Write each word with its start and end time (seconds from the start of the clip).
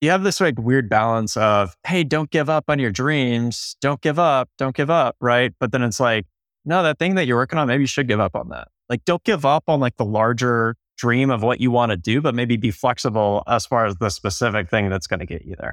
you 0.00 0.10
have 0.10 0.22
this 0.22 0.40
like 0.40 0.58
weird 0.58 0.88
balance 0.88 1.36
of, 1.36 1.76
hey, 1.86 2.04
don't 2.04 2.30
give 2.30 2.48
up 2.48 2.64
on 2.68 2.78
your 2.78 2.90
dreams. 2.90 3.76
Don't 3.80 4.00
give 4.00 4.18
up. 4.18 4.48
Don't 4.58 4.74
give 4.74 4.90
up. 4.90 5.16
Right. 5.20 5.52
But 5.60 5.72
then 5.72 5.82
it's 5.82 6.00
like, 6.00 6.26
no, 6.64 6.82
that 6.82 6.98
thing 6.98 7.14
that 7.14 7.26
you're 7.26 7.36
working 7.36 7.58
on, 7.58 7.68
maybe 7.68 7.82
you 7.82 7.86
should 7.86 8.08
give 8.08 8.20
up 8.20 8.34
on 8.34 8.48
that. 8.48 8.68
Like, 8.88 9.04
don't 9.04 9.22
give 9.24 9.44
up 9.44 9.64
on 9.68 9.80
like 9.80 9.96
the 9.96 10.04
larger 10.04 10.76
dream 10.96 11.30
of 11.30 11.42
what 11.42 11.60
you 11.60 11.70
want 11.70 11.90
to 11.90 11.96
do, 11.96 12.20
but 12.20 12.34
maybe 12.34 12.56
be 12.56 12.70
flexible 12.70 13.42
as 13.46 13.64
far 13.64 13.86
as 13.86 13.96
the 13.96 14.10
specific 14.10 14.68
thing 14.68 14.90
that's 14.90 15.06
going 15.06 15.20
to 15.20 15.26
get 15.26 15.44
you 15.44 15.56
there. 15.58 15.72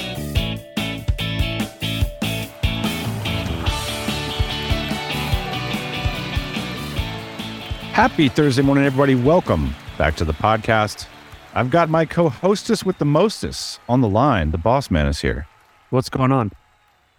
Happy 7.93 8.29
Thursday 8.29 8.61
morning, 8.61 8.85
everybody. 8.85 9.15
Welcome 9.15 9.75
back 9.97 10.15
to 10.15 10.23
the 10.23 10.31
podcast. 10.33 11.07
I've 11.53 11.69
got 11.69 11.89
my 11.89 12.05
co 12.05 12.29
hostess 12.29 12.85
with 12.85 12.97
the 12.99 13.05
mostest 13.05 13.81
on 13.89 13.99
the 13.99 14.07
line. 14.07 14.51
The 14.51 14.57
boss 14.57 14.89
man 14.89 15.07
is 15.07 15.19
here. 15.19 15.45
What's 15.89 16.07
going 16.07 16.31
on? 16.31 16.53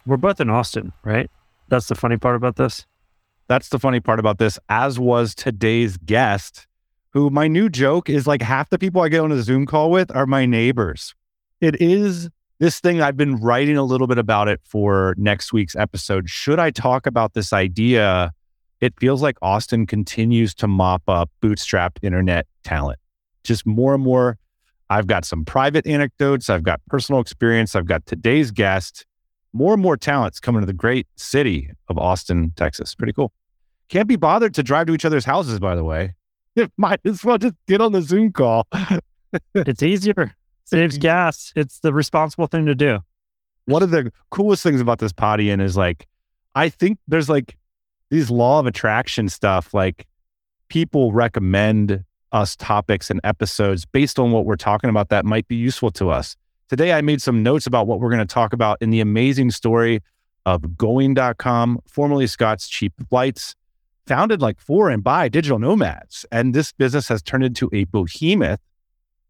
We're 0.06 0.16
both 0.16 0.40
in 0.40 0.48
Austin, 0.48 0.94
right? 1.04 1.30
That's 1.68 1.88
the 1.88 1.94
funny 1.94 2.16
part 2.16 2.36
about 2.36 2.56
this. 2.56 2.86
That's 3.48 3.68
the 3.68 3.78
funny 3.78 4.00
part 4.00 4.18
about 4.18 4.38
this, 4.38 4.58
as 4.70 4.98
was 4.98 5.34
today's 5.34 5.98
guest, 5.98 6.66
who 7.10 7.28
my 7.28 7.48
new 7.48 7.68
joke 7.68 8.08
is 8.08 8.26
like 8.26 8.40
half 8.40 8.70
the 8.70 8.78
people 8.78 9.02
I 9.02 9.10
get 9.10 9.20
on 9.20 9.30
a 9.30 9.42
Zoom 9.42 9.66
call 9.66 9.90
with 9.90 10.10
are 10.16 10.26
my 10.26 10.46
neighbors. 10.46 11.14
It 11.60 11.82
is 11.82 12.30
this 12.60 12.80
thing 12.80 13.02
I've 13.02 13.18
been 13.18 13.36
writing 13.36 13.76
a 13.76 13.84
little 13.84 14.06
bit 14.06 14.16
about 14.16 14.48
it 14.48 14.62
for 14.64 15.14
next 15.18 15.52
week's 15.52 15.76
episode. 15.76 16.30
Should 16.30 16.58
I 16.58 16.70
talk 16.70 17.06
about 17.06 17.34
this 17.34 17.52
idea 17.52 18.32
it 18.82 18.92
feels 18.98 19.22
like 19.22 19.38
Austin 19.40 19.86
continues 19.86 20.54
to 20.56 20.66
mop 20.66 21.04
up 21.06 21.30
bootstrapped 21.40 21.98
internet 22.02 22.46
talent. 22.64 22.98
Just 23.44 23.64
more 23.64 23.94
and 23.94 24.02
more. 24.02 24.38
I've 24.90 25.06
got 25.06 25.24
some 25.24 25.44
private 25.44 25.86
anecdotes, 25.86 26.50
I've 26.50 26.64
got 26.64 26.80
personal 26.88 27.20
experience, 27.20 27.76
I've 27.76 27.86
got 27.86 28.04
today's 28.04 28.50
guest. 28.50 29.06
More 29.54 29.72
and 29.72 29.82
more 29.82 29.96
talents 29.96 30.40
coming 30.40 30.60
to 30.62 30.66
the 30.66 30.72
great 30.72 31.06
city 31.16 31.70
of 31.88 31.96
Austin, 31.96 32.52
Texas. 32.56 32.94
Pretty 32.94 33.12
cool. 33.12 33.32
Can't 33.88 34.08
be 34.08 34.16
bothered 34.16 34.52
to 34.54 34.62
drive 34.62 34.88
to 34.88 34.94
each 34.94 35.04
other's 35.04 35.24
houses, 35.24 35.60
by 35.60 35.76
the 35.76 35.84
way. 35.84 36.14
Might 36.76 37.00
as 37.04 37.24
well 37.24 37.38
just 37.38 37.54
get 37.68 37.80
on 37.80 37.92
the 37.92 38.02
Zoom 38.02 38.32
call. 38.32 38.66
it's 39.54 39.82
easier, 39.82 40.34
saves 40.64 40.98
gas. 40.98 41.52
It's 41.54 41.78
the 41.78 41.92
responsible 41.92 42.48
thing 42.48 42.66
to 42.66 42.74
do. 42.74 42.98
One 43.66 43.82
of 43.82 43.90
the 43.90 44.10
coolest 44.30 44.64
things 44.64 44.80
about 44.80 44.98
this 44.98 45.12
potty 45.12 45.50
is 45.50 45.76
like, 45.76 46.08
I 46.54 46.68
think 46.68 46.98
there's 47.06 47.28
like 47.28 47.56
these 48.12 48.30
law 48.30 48.60
of 48.60 48.66
attraction 48.66 49.26
stuff, 49.26 49.72
like 49.72 50.06
people 50.68 51.12
recommend 51.12 52.04
us 52.30 52.54
topics 52.56 53.10
and 53.10 53.18
episodes 53.24 53.86
based 53.86 54.18
on 54.18 54.30
what 54.30 54.44
we're 54.44 54.54
talking 54.54 54.90
about 54.90 55.08
that 55.08 55.24
might 55.24 55.48
be 55.48 55.56
useful 55.56 55.90
to 55.90 56.10
us. 56.10 56.36
Today, 56.68 56.92
I 56.92 57.00
made 57.00 57.22
some 57.22 57.42
notes 57.42 57.66
about 57.66 57.86
what 57.86 58.00
we're 58.00 58.10
going 58.10 58.26
to 58.26 58.26
talk 58.26 58.52
about 58.52 58.76
in 58.82 58.90
the 58.90 59.00
amazing 59.00 59.50
story 59.50 60.00
of 60.44 60.76
going.com, 60.76 61.78
formerly 61.86 62.26
Scott's 62.26 62.68
Cheap 62.68 62.92
Flights, 63.08 63.54
founded 64.06 64.42
like 64.42 64.60
for 64.60 64.90
and 64.90 65.02
by 65.02 65.30
digital 65.30 65.58
nomads. 65.58 66.26
And 66.30 66.54
this 66.54 66.70
business 66.70 67.08
has 67.08 67.22
turned 67.22 67.44
into 67.44 67.70
a 67.72 67.84
behemoth 67.84 68.60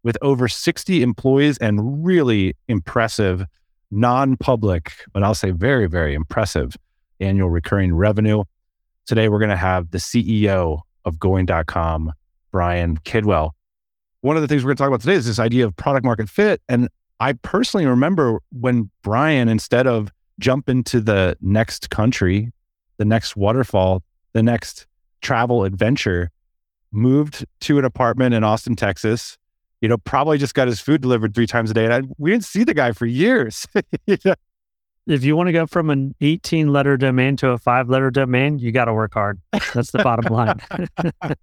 with 0.03 0.17
over 0.21 0.49
60 0.49 1.01
employees 1.01 1.57
and 1.59 2.05
really 2.05 2.53
impressive 2.67 3.45
non 3.91 4.35
public, 4.35 4.91
but 5.13 5.23
I'll 5.23 5.35
say 5.35 5.51
very, 5.51 5.87
very 5.87 6.13
impressive 6.13 6.75
annual 7.21 7.49
recurring 7.49 7.95
revenue. 7.95 8.43
Today, 9.05 9.27
we're 9.27 9.39
going 9.39 9.49
to 9.49 9.57
have 9.57 9.91
the 9.91 9.97
CEO 9.97 10.79
of 11.03 11.19
going.com, 11.19 12.13
Brian 12.51 12.97
Kidwell. 12.99 13.51
One 14.21 14.37
of 14.37 14.41
the 14.41 14.47
things 14.47 14.63
we're 14.63 14.69
going 14.69 14.77
to 14.77 14.81
talk 14.83 14.87
about 14.87 15.01
today 15.01 15.15
is 15.15 15.25
this 15.25 15.39
idea 15.39 15.65
of 15.65 15.75
product 15.75 16.05
market 16.05 16.29
fit. 16.29 16.61
And 16.69 16.87
I 17.19 17.33
personally 17.33 17.85
remember 17.85 18.39
when 18.51 18.89
Brian, 19.01 19.49
instead 19.49 19.87
of 19.87 20.09
jump 20.39 20.69
into 20.69 21.01
the 21.01 21.37
next 21.41 21.89
country, 21.89 22.51
the 22.97 23.05
next 23.05 23.35
waterfall, 23.35 24.03
the 24.31 24.41
next 24.41 24.87
travel 25.21 25.65
adventure, 25.65 26.31
moved 26.93 27.45
to 27.61 27.79
an 27.79 27.85
apartment 27.85 28.33
in 28.33 28.43
Austin, 28.45 28.75
Texas. 28.77 29.37
You 29.81 29.89
know, 29.89 29.97
probably 29.97 30.37
just 30.37 30.53
got 30.53 30.69
his 30.69 30.79
food 30.79 31.01
delivered 31.01 31.35
three 31.35 31.47
times 31.47 31.69
a 31.71 31.73
day. 31.73 31.83
And 31.83 31.93
I, 31.93 32.01
we 32.17 32.31
didn't 32.31 32.45
see 32.45 32.63
the 32.63 32.73
guy 32.73 32.93
for 32.93 33.05
years. 33.05 33.67
if 35.07 35.23
you 35.23 35.35
want 35.35 35.47
to 35.47 35.53
go 35.53 35.67
from 35.67 35.89
an 35.89 36.15
18 36.21 36.71
letter 36.71 36.97
domain 36.97 37.35
to 37.37 37.49
a 37.49 37.57
five 37.57 37.89
letter 37.89 38.11
domain, 38.11 38.59
you 38.59 38.71
got 38.71 38.85
to 38.85 38.93
work 38.93 39.13
hard. 39.13 39.39
That's 39.73 39.91
the 39.91 40.03
bottom 40.03 40.33
line. 40.33 40.59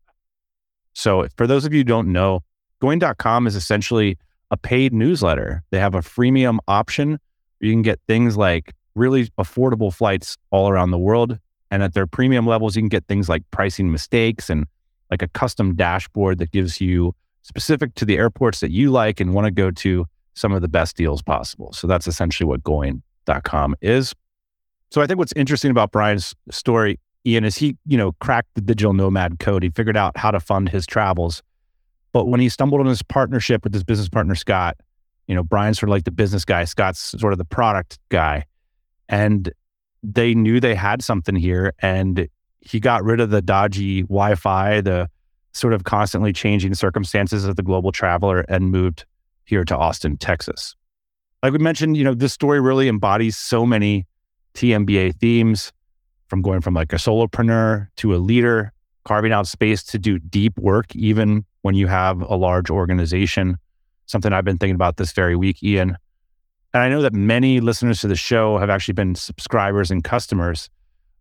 so, 0.94 1.26
for 1.36 1.46
those 1.46 1.64
of 1.64 1.72
you 1.72 1.80
who 1.80 1.84
don't 1.84 2.12
know, 2.12 2.40
going.com 2.80 3.46
is 3.46 3.56
essentially 3.56 4.18
a 4.50 4.56
paid 4.56 4.92
newsletter. 4.92 5.62
They 5.70 5.78
have 5.78 5.94
a 5.94 6.00
freemium 6.00 6.58
option 6.66 7.18
you 7.60 7.72
can 7.72 7.82
get 7.82 8.00
things 8.08 8.36
like 8.36 8.74
really 8.94 9.26
affordable 9.38 9.92
flights 9.92 10.36
all 10.50 10.68
around 10.68 10.90
the 10.90 10.98
world. 10.98 11.38
And 11.70 11.82
at 11.82 11.94
their 11.94 12.06
premium 12.06 12.46
levels, 12.46 12.74
you 12.74 12.82
can 12.82 12.88
get 12.88 13.06
things 13.06 13.28
like 13.28 13.42
pricing 13.52 13.92
mistakes 13.92 14.50
and 14.50 14.66
like 15.10 15.22
a 15.22 15.28
custom 15.28 15.76
dashboard 15.76 16.38
that 16.38 16.50
gives 16.50 16.80
you 16.80 17.14
specific 17.42 17.94
to 17.94 18.04
the 18.04 18.16
airports 18.16 18.60
that 18.60 18.70
you 18.70 18.90
like 18.90 19.20
and 19.20 19.34
want 19.34 19.44
to 19.44 19.50
go 19.50 19.70
to 19.70 20.06
some 20.34 20.52
of 20.52 20.62
the 20.62 20.68
best 20.68 20.96
deals 20.96 21.22
possible. 21.22 21.72
So 21.72 21.86
that's 21.86 22.06
essentially 22.08 22.46
what 22.46 22.64
going 22.64 23.02
is. 23.80 24.14
So 24.90 25.00
I 25.00 25.06
think 25.06 25.18
what's 25.18 25.32
interesting 25.36 25.70
about 25.70 25.92
Brian's 25.92 26.34
story, 26.50 26.98
Ian, 27.24 27.44
is 27.44 27.56
he, 27.56 27.76
you 27.86 27.96
know, 27.96 28.12
cracked 28.20 28.48
the 28.54 28.60
digital 28.60 28.92
nomad 28.92 29.38
code. 29.38 29.62
He 29.62 29.70
figured 29.70 29.96
out 29.96 30.16
how 30.16 30.30
to 30.30 30.40
fund 30.40 30.68
his 30.68 30.86
travels. 30.86 31.42
But 32.12 32.26
when 32.26 32.40
he 32.40 32.48
stumbled 32.48 32.80
on 32.80 32.88
his 32.88 33.02
partnership 33.02 33.62
with 33.62 33.72
his 33.72 33.84
business 33.84 34.08
partner, 34.08 34.34
Scott, 34.34 34.76
you 35.28 35.34
know, 35.34 35.44
Brian's 35.44 35.78
sort 35.78 35.90
of 35.90 35.92
like 35.92 36.04
the 36.04 36.10
business 36.10 36.44
guy, 36.44 36.64
Scott's 36.64 37.14
sort 37.20 37.32
of 37.32 37.38
the 37.38 37.44
product 37.44 38.00
guy. 38.08 38.46
And 39.08 39.52
they 40.02 40.34
knew 40.34 40.58
they 40.58 40.74
had 40.74 41.02
something 41.02 41.36
here. 41.36 41.72
And 41.78 42.28
he 42.60 42.80
got 42.80 43.04
rid 43.04 43.20
of 43.20 43.30
the 43.30 43.42
dodgy 43.42 44.02
Wi 44.02 44.34
Fi, 44.34 44.80
the 44.80 45.08
sort 45.52 45.72
of 45.72 45.84
constantly 45.84 46.32
changing 46.32 46.74
circumstances 46.74 47.44
of 47.44 47.54
the 47.54 47.62
global 47.62 47.92
traveler 47.92 48.40
and 48.48 48.70
moved 48.70 49.04
here 49.44 49.64
to 49.64 49.76
Austin, 49.76 50.16
Texas 50.16 50.74
like 51.42 51.52
we 51.52 51.58
mentioned, 51.58 51.96
you 51.96 52.04
know, 52.04 52.14
this 52.14 52.32
story 52.32 52.60
really 52.60 52.88
embodies 52.88 53.36
so 53.36 53.64
many 53.64 54.06
TMBA 54.54 55.16
themes 55.16 55.72
from 56.28 56.42
going 56.42 56.60
from 56.60 56.74
like 56.74 56.92
a 56.92 56.96
solopreneur 56.96 57.88
to 57.96 58.14
a 58.14 58.18
leader, 58.18 58.72
carving 59.04 59.32
out 59.32 59.46
space 59.46 59.82
to 59.82 59.98
do 59.98 60.18
deep 60.18 60.58
work, 60.58 60.94
even 60.94 61.44
when 61.62 61.74
you 61.74 61.86
have 61.86 62.20
a 62.22 62.36
large 62.36 62.70
organization. 62.70 63.56
Something 64.06 64.32
I've 64.32 64.44
been 64.44 64.58
thinking 64.58 64.74
about 64.74 64.96
this 64.96 65.12
very 65.12 65.36
week, 65.36 65.62
Ian. 65.62 65.96
And 66.72 66.82
I 66.82 66.88
know 66.88 67.02
that 67.02 67.12
many 67.12 67.60
listeners 67.60 68.00
to 68.02 68.08
the 68.08 68.16
show 68.16 68.58
have 68.58 68.70
actually 68.70 68.94
been 68.94 69.14
subscribers 69.14 69.90
and 69.90 70.04
customers 70.04 70.68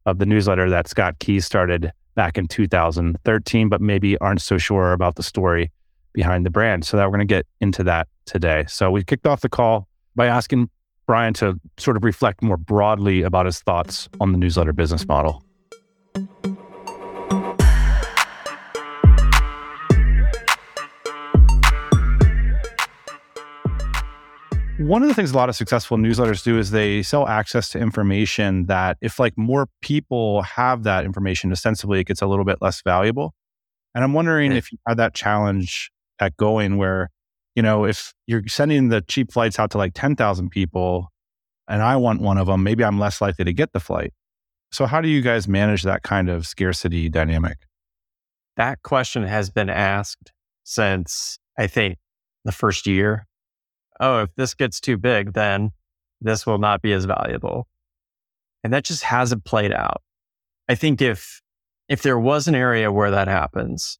of 0.06 0.20
the 0.20 0.26
newsletter 0.26 0.70
that 0.70 0.88
Scott 0.88 1.18
Keyes 1.20 1.46
started 1.46 1.92
back 2.16 2.38
in 2.38 2.48
2013, 2.48 3.70
but 3.70 3.82
maybe 3.82 4.18
aren't 4.20 4.42
so 4.42 4.58
sure 4.58 4.94
about 4.94 5.16
the 5.16 5.24
story 5.24 5.72
behind 6.14 6.46
the 6.46 6.50
brand. 6.50 6.86
So 6.86 6.98
that 6.98 7.06
we're 7.06 7.18
going 7.18 7.28
to 7.28 7.34
get 7.34 7.48
into 7.62 7.84
that 7.86 8.08
today. 8.26 8.66
So 8.68 8.92
we 8.92 9.04
kicked 9.04 9.26
off 9.26 9.42
the 9.42 9.50
call 9.50 9.89
by 10.16 10.28
asking 10.28 10.70
Brian 11.08 11.34
to 11.36 11.60
sort 11.78 11.98
of 11.98 12.04
reflect 12.04 12.42
more 12.44 12.58
broadly 12.58 13.24
about 13.24 13.46
his 13.46 13.60
thoughts 13.60 14.10
on 14.20 14.32
the 14.32 14.38
newsletter 14.38 14.74
business 14.74 15.08
model. 15.08 15.44
One 24.80 25.02
of 25.02 25.10
the 25.10 25.14
things 25.14 25.32
a 25.32 25.36
lot 25.36 25.50
of 25.50 25.56
successful 25.56 25.98
newsletters 25.98 26.42
do 26.42 26.58
is 26.58 26.72
they 26.72 27.04
sell 27.04 27.28
access 27.28 27.70
to 27.70 27.80
information 27.80 28.68
that 28.68 28.98
if 29.02 29.20
like 29.20 29.38
more 29.38 29.68
people 29.82 30.42
have 30.44 30.84
that 30.84 31.04
information, 31.04 31.52
ostensibly 31.52 32.00
it 32.00 32.08
gets 32.08 32.22
a 32.22 32.28
little 32.28 32.46
bit 32.46 32.60
less 32.62 32.82
valuable. 32.82 33.34
And 33.94 34.04
I'm 34.04 34.14
wondering 34.14 34.52
if 34.52 34.72
you 34.72 34.78
had 34.88 34.98
that 34.98 35.14
challenge 35.14 35.92
at 36.20 36.38
Going 36.38 36.78
where 36.78 37.10
you 37.60 37.64
know, 37.64 37.84
if 37.84 38.14
you're 38.26 38.48
sending 38.48 38.88
the 38.88 39.02
cheap 39.02 39.34
flights 39.34 39.60
out 39.60 39.72
to 39.72 39.78
like 39.78 39.92
10,000 39.94 40.50
people 40.50 41.12
and 41.68 41.82
I 41.82 41.98
want 41.98 42.22
one 42.22 42.38
of 42.38 42.48
them, 42.48 42.64
maybe 42.64 42.86
I'm 42.86 42.98
less 42.98 43.20
likely 43.20 43.44
to 43.44 43.52
get 43.52 43.74
the 43.74 43.82
flight. 43.82 44.14
So, 44.72 44.86
how 44.86 45.02
do 45.02 45.10
you 45.10 45.22
guys 45.22 45.46
manage 45.46 45.84
that 45.84 46.02
kind 46.02 46.30
of 46.30 46.48
scarcity 46.48 47.10
dynamic? 47.10 47.58
That 48.56 48.82
question 48.82 49.24
has 49.24 49.50
been 49.50 49.70
asked 49.70 50.32
since 50.64 51.38
I 51.58 51.68
think 51.68 51.98
the 52.46 52.54
first 52.54 52.88
year. 52.88 53.28
Oh, 54.00 54.22
if 54.22 54.34
this 54.36 54.54
gets 54.54 54.80
too 54.80 54.96
big, 54.96 55.34
then 55.34 55.72
this 56.22 56.46
will 56.46 56.60
not 56.60 56.82
be 56.82 56.94
as 56.94 57.04
valuable. 57.04 57.68
And 58.64 58.72
that 58.72 58.86
just 58.86 59.04
hasn't 59.04 59.44
played 59.44 59.74
out. 59.74 60.02
I 60.70 60.76
think 60.76 61.02
if, 61.02 61.42
if 61.90 62.04
there 62.04 62.20
was 62.20 62.48
an 62.48 62.56
area 62.56 62.90
where 62.90 63.12
that 63.12 63.28
happens, 63.28 64.00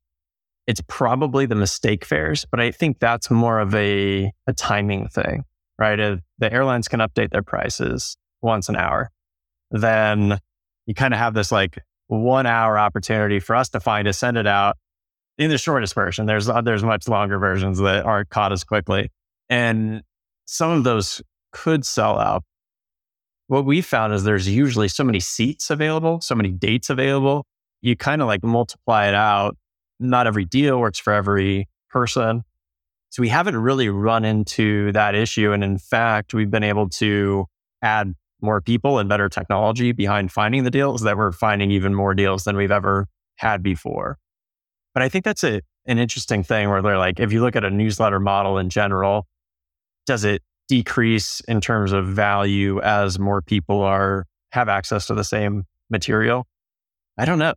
it's 0.70 0.82
probably 0.88 1.48
the 1.48 1.56
mistake 1.56 2.06
fares, 2.06 2.46
but 2.52 2.60
I 2.60 2.70
think 2.70 3.00
that's 3.00 3.32
more 3.32 3.60
of 3.60 3.74
a, 3.74 4.32
a 4.46 4.54
timing 4.54 5.08
thing, 5.08 5.44
right? 5.80 6.00
If 6.00 6.20
the 6.38 6.54
airlines 6.54 6.88
can 6.88 7.00
update 7.00 7.32
their 7.32 7.42
prices 7.42 8.16
once 8.44 8.70
an 8.70 8.76
hour, 8.76 9.10
then 9.72 10.38
you 10.86 10.94
kind 10.94 11.12
of 11.12 11.20
have 11.20 11.34
this 11.34 11.52
like 11.52 11.80
one 12.06 12.46
hour 12.46 12.78
opportunity 12.78 13.40
for 13.40 13.56
us 13.56 13.70
to 13.70 13.80
find 13.80 14.08
it, 14.08 14.14
send 14.14 14.38
it 14.38 14.46
out 14.46 14.78
in 15.40 15.50
the 15.50 15.58
shortest 15.58 15.96
version. 15.96 16.28
There's, 16.28 16.48
uh, 16.48 16.62
there's 16.62 16.84
much 16.84 17.08
longer 17.08 17.40
versions 17.40 17.80
that 17.80 18.06
aren't 18.06 18.30
caught 18.30 18.54
as 18.54 18.64
quickly. 18.64 19.10
And 19.50 20.04
some 20.46 20.70
of 20.70 20.84
those 20.84 21.20
could 21.52 21.84
sell 21.84 22.20
out. 22.20 22.44
What 23.48 23.66
we 23.66 23.82
found 23.82 24.14
is 24.14 24.24
there's 24.24 24.48
usually 24.48 24.88
so 24.88 25.04
many 25.04 25.20
seats 25.20 25.72
available, 25.72 26.22
so 26.22 26.36
many 26.36 26.52
dates 26.52 26.92
available. 26.92 27.48
You 27.82 27.96
kind 27.96 28.22
of 28.22 28.28
like 28.28 28.44
multiply 28.44 29.08
it 29.08 29.16
out 29.16 29.58
not 30.00 30.28
every 30.28 30.46
deal 30.46 30.80
works 30.80 31.00
for 31.00 31.14
every 31.14 31.68
person. 31.90 32.44
So 33.10 33.22
we 33.22 33.30
haven't 33.30 33.58
really 33.58 33.90
run 33.90 34.24
into 34.24 34.92
that 34.92 35.16
issue. 35.16 35.52
And 35.52 35.64
in 35.64 35.78
fact, 35.78 36.34
we've 36.34 36.52
been 36.52 36.64
able 36.64 36.90
to 36.90 37.46
add 37.82 38.14
more 38.42 38.62
people 38.62 39.00
and 39.00 39.10
better 39.10 39.28
technology 39.28 39.92
behind 39.92 40.32
finding 40.32 40.64
the 40.64 40.72
deals 40.72 41.02
that 41.02 41.18
we're 41.18 41.32
finding 41.32 41.72
even 41.72 41.94
more 41.94 42.14
deals 42.14 42.44
than 42.44 42.56
we've 42.56 42.72
ever 42.72 43.08
had 43.36 43.64
before. 43.64 44.18
But 44.94 45.04
I 45.04 45.10
think 45.10 45.26
that's 45.26 45.44
a, 45.44 45.62
an 45.88 45.98
interesting 45.98 46.44
thing 46.44 46.70
where 46.70 46.82
they're 46.82 46.98
like, 46.98 47.20
if 47.20 47.34
you 47.34 47.42
look 47.42 47.56
at 47.56 47.66
a 47.66 47.70
newsletter 47.70 48.20
model 48.20 48.58
in 48.58 48.70
general, 48.70 49.28
does 50.06 50.24
it 50.24 50.42
decrease 50.68 51.42
in 51.42 51.62
terms 51.62 51.92
of 51.92 52.08
value 52.08 52.80
as 52.82 53.18
more 53.20 53.42
people 53.42 53.82
are 53.82 54.26
have 54.52 54.70
access 54.70 55.08
to 55.08 55.16
the 55.16 55.24
same 55.24 55.64
material? 55.90 56.48
I 57.18 57.26
don't 57.26 57.40
know 57.40 57.54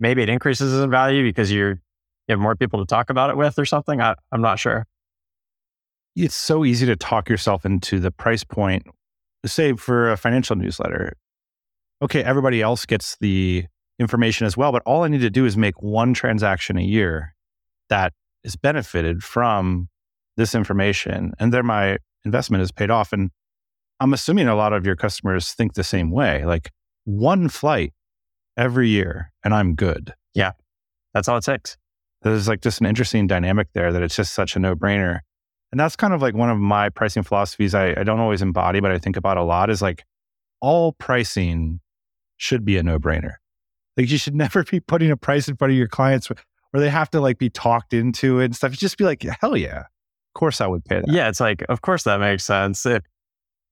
maybe 0.00 0.22
it 0.22 0.28
increases 0.28 0.80
in 0.80 0.90
value 0.90 1.22
because 1.22 1.50
you 1.50 1.76
have 2.28 2.38
more 2.38 2.56
people 2.56 2.78
to 2.78 2.86
talk 2.86 3.10
about 3.10 3.30
it 3.30 3.36
with 3.36 3.58
or 3.58 3.64
something. 3.64 4.00
I, 4.00 4.14
I'm 4.32 4.42
not 4.42 4.58
sure. 4.58 4.86
It's 6.16 6.34
so 6.34 6.64
easy 6.64 6.86
to 6.86 6.96
talk 6.96 7.28
yourself 7.28 7.64
into 7.64 8.00
the 8.00 8.10
price 8.10 8.44
point, 8.44 8.84
say 9.46 9.74
for 9.74 10.10
a 10.10 10.16
financial 10.16 10.56
newsletter. 10.56 11.14
Okay, 12.02 12.22
everybody 12.22 12.60
else 12.60 12.86
gets 12.86 13.16
the 13.20 13.66
information 13.98 14.46
as 14.46 14.56
well, 14.56 14.72
but 14.72 14.82
all 14.84 15.04
I 15.04 15.08
need 15.08 15.20
to 15.20 15.30
do 15.30 15.44
is 15.44 15.56
make 15.56 15.82
one 15.82 16.14
transaction 16.14 16.76
a 16.76 16.82
year 16.82 17.34
that 17.88 18.12
is 18.44 18.56
benefited 18.56 19.22
from 19.22 19.88
this 20.36 20.54
information. 20.54 21.32
And 21.38 21.52
then 21.52 21.66
my 21.66 21.98
investment 22.24 22.62
is 22.62 22.70
paid 22.70 22.90
off. 22.90 23.12
And 23.12 23.30
I'm 24.00 24.12
assuming 24.12 24.48
a 24.48 24.54
lot 24.54 24.72
of 24.72 24.86
your 24.86 24.96
customers 24.96 25.52
think 25.52 25.74
the 25.74 25.84
same 25.84 26.10
way. 26.10 26.44
Like 26.44 26.70
one 27.04 27.48
flight 27.48 27.92
every 28.58 28.88
year 28.88 29.32
and 29.44 29.54
I'm 29.54 29.74
good. 29.74 30.12
Yeah. 30.34 30.52
That's 31.14 31.28
all 31.28 31.38
it 31.38 31.44
takes. 31.44 31.78
There's 32.22 32.48
like 32.48 32.60
just 32.60 32.80
an 32.80 32.86
interesting 32.86 33.26
dynamic 33.26 33.68
there 33.72 33.92
that 33.92 34.02
it's 34.02 34.16
just 34.16 34.34
such 34.34 34.56
a 34.56 34.58
no 34.58 34.74
brainer. 34.74 35.20
And 35.70 35.78
that's 35.78 35.96
kind 35.96 36.12
of 36.12 36.20
like 36.20 36.34
one 36.34 36.50
of 36.50 36.58
my 36.58 36.88
pricing 36.88 37.22
philosophies 37.22 37.74
I, 37.74 37.90
I 37.90 38.02
don't 38.02 38.18
always 38.18 38.42
embody, 38.42 38.80
but 38.80 38.90
I 38.90 38.98
think 38.98 39.16
about 39.16 39.36
a 39.36 39.44
lot 39.44 39.70
is 39.70 39.80
like 39.80 40.04
all 40.60 40.92
pricing 40.92 41.80
should 42.36 42.64
be 42.64 42.76
a 42.76 42.82
no 42.82 42.98
brainer. 42.98 43.34
Like 43.96 44.10
you 44.10 44.18
should 44.18 44.34
never 44.34 44.64
be 44.64 44.80
putting 44.80 45.10
a 45.10 45.16
price 45.16 45.48
in 45.48 45.56
front 45.56 45.72
of 45.72 45.78
your 45.78 45.88
clients 45.88 46.28
where 46.28 46.80
they 46.80 46.90
have 46.90 47.10
to 47.10 47.20
like 47.20 47.38
be 47.38 47.50
talked 47.50 47.94
into 47.94 48.40
it 48.40 48.46
and 48.46 48.56
stuff. 48.56 48.72
You 48.72 48.76
just 48.76 48.98
be 48.98 49.04
like, 49.04 49.22
hell 49.40 49.56
yeah. 49.56 49.80
Of 49.80 50.34
course 50.34 50.60
I 50.60 50.66
would 50.66 50.84
pay 50.84 50.96
that. 50.96 51.08
Yeah. 51.08 51.28
It's 51.28 51.40
like, 51.40 51.64
of 51.68 51.80
course 51.82 52.02
that 52.02 52.18
makes 52.18 52.44
sense. 52.44 52.84
If, 52.84 53.04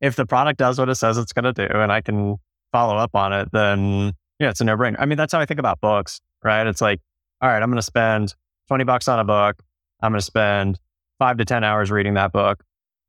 if 0.01 0.15
the 0.15 0.27
product 0.27 0.59
does 0.59 0.79
what 0.79 0.89
it 0.89 0.95
says 0.95 1.19
it's 1.19 1.33
going 1.33 1.53
to 1.53 1.53
do 1.53 1.75
and 1.75 1.91
I 1.91 2.03
can 2.03 2.37
follow 2.71 2.97
up 2.97 3.15
on 3.15 3.33
it, 3.33 3.49
then 3.53 4.13
yeah, 4.39 4.51
it's 4.51 4.61
a 4.61 4.65
no 4.65 4.77
brainer. 4.77 4.97
I 4.99 5.07
mean, 5.07 5.17
that's 5.17 5.33
how 5.33 5.41
I 5.41 5.47
think 5.47 5.61
about 5.61 5.81
books, 5.81 6.21
right? 6.45 6.67
It's 6.67 6.81
like, 6.81 7.01
all 7.41 7.49
right, 7.49 7.63
I'm 7.63 7.71
going 7.71 7.77
to 7.77 7.83
spend 7.83 8.35
20 8.69 8.85
bucks 8.85 9.09
on 9.09 9.19
a 9.19 9.25
book. 9.25 9.63
I'm 10.01 10.13
going 10.13 10.21
to 10.21 10.25
spend 10.25 10.79
five 11.19 11.39
to 11.39 11.45
10 11.45 11.65
hours 11.65 11.91
reading 11.91 12.15
that 12.15 12.33
book. 12.33 12.63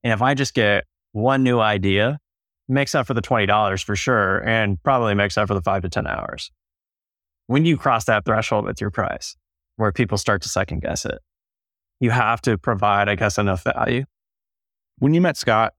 And 0.03 0.13
if 0.13 0.21
I 0.21 0.33
just 0.33 0.53
get 0.53 0.85
one 1.11 1.43
new 1.43 1.59
idea, 1.59 2.19
makes 2.67 2.95
up 2.95 3.07
for 3.07 3.13
the 3.13 3.21
$20 3.21 3.83
for 3.83 3.95
sure, 3.95 4.47
and 4.47 4.81
probably 4.83 5.15
makes 5.15 5.37
up 5.37 5.47
for 5.47 5.53
the 5.53 5.61
five 5.61 5.81
to 5.81 5.89
10 5.89 6.07
hours. 6.07 6.51
When 7.47 7.65
you 7.65 7.77
cross 7.77 8.05
that 8.05 8.25
threshold 8.25 8.65
with 8.65 8.81
your 8.81 8.91
price, 8.91 9.35
where 9.77 9.91
people 9.91 10.17
start 10.17 10.41
to 10.41 10.49
second 10.49 10.81
guess 10.81 11.05
it, 11.05 11.19
you 11.99 12.11
have 12.11 12.41
to 12.41 12.57
provide, 12.57 13.09
I 13.09 13.15
guess, 13.15 13.37
enough 13.37 13.63
value. 13.63 14.05
When 14.99 15.13
you 15.13 15.21
met 15.21 15.37
Scott, 15.37 15.73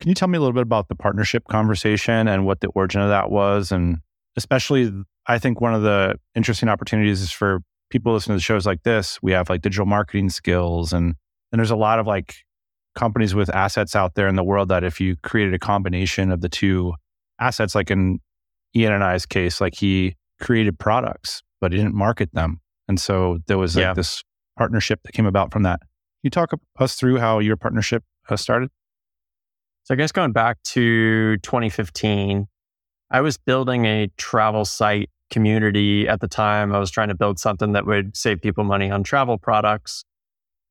can 0.00 0.08
you 0.08 0.14
tell 0.14 0.28
me 0.28 0.38
a 0.38 0.40
little 0.40 0.54
bit 0.54 0.62
about 0.62 0.88
the 0.88 0.94
partnership 0.94 1.44
conversation 1.48 2.26
and 2.26 2.46
what 2.46 2.60
the 2.60 2.68
origin 2.68 3.00
of 3.00 3.08
that 3.08 3.30
was 3.30 3.70
and 3.70 3.98
especially 4.36 4.92
I 5.26 5.38
think 5.38 5.60
one 5.60 5.74
of 5.74 5.82
the 5.82 6.18
interesting 6.34 6.68
opportunities 6.68 7.20
is 7.20 7.32
for 7.32 7.60
people 7.90 8.12
listening 8.12 8.38
to 8.38 8.42
shows 8.42 8.66
like 8.66 8.82
this. 8.82 9.18
We 9.22 9.32
have 9.32 9.48
like 9.48 9.62
digital 9.62 9.86
marketing 9.86 10.30
skills 10.30 10.92
and 10.92 11.14
and 11.52 11.58
there's 11.58 11.70
a 11.70 11.76
lot 11.76 11.98
of 11.98 12.06
like 12.06 12.34
companies 12.94 13.34
with 13.34 13.48
assets 13.50 13.94
out 13.94 14.14
there 14.14 14.28
in 14.28 14.36
the 14.36 14.44
world 14.44 14.68
that 14.68 14.84
if 14.84 15.00
you 15.00 15.16
created 15.16 15.54
a 15.54 15.58
combination 15.58 16.30
of 16.30 16.40
the 16.40 16.48
two 16.48 16.94
assets, 17.38 17.74
like 17.74 17.90
in 17.90 18.20
Ian 18.74 18.92
and 18.92 19.04
I's 19.04 19.26
case, 19.26 19.60
like 19.60 19.74
he 19.74 20.16
created 20.40 20.78
products, 20.78 21.42
but 21.60 21.72
he 21.72 21.78
didn't 21.78 21.94
market 21.94 22.32
them. 22.32 22.60
And 22.88 23.00
so 23.00 23.38
there 23.46 23.58
was 23.58 23.76
like 23.76 23.82
yeah. 23.82 23.94
this 23.94 24.22
partnership 24.58 25.00
that 25.04 25.12
came 25.12 25.26
about 25.26 25.52
from 25.52 25.62
that. 25.62 25.80
Can 25.80 25.88
you 26.24 26.30
talk 26.30 26.50
us 26.78 26.96
through 26.96 27.18
how 27.18 27.38
your 27.38 27.56
partnership 27.56 28.02
uh, 28.28 28.36
started? 28.36 28.70
So 29.84 29.94
I 29.94 29.96
guess 29.96 30.12
going 30.12 30.32
back 30.32 30.62
to 30.64 31.36
2015, 31.38 32.46
I 33.10 33.20
was 33.20 33.36
building 33.36 33.84
a 33.86 34.10
travel 34.16 34.64
site 34.64 35.10
community 35.30 36.08
at 36.08 36.20
the 36.20 36.28
time. 36.28 36.74
I 36.74 36.78
was 36.78 36.90
trying 36.90 37.08
to 37.08 37.14
build 37.14 37.38
something 37.38 37.72
that 37.72 37.86
would 37.86 38.16
save 38.16 38.40
people 38.40 38.64
money 38.64 38.90
on 38.90 39.02
travel 39.02 39.38
products. 39.38 40.04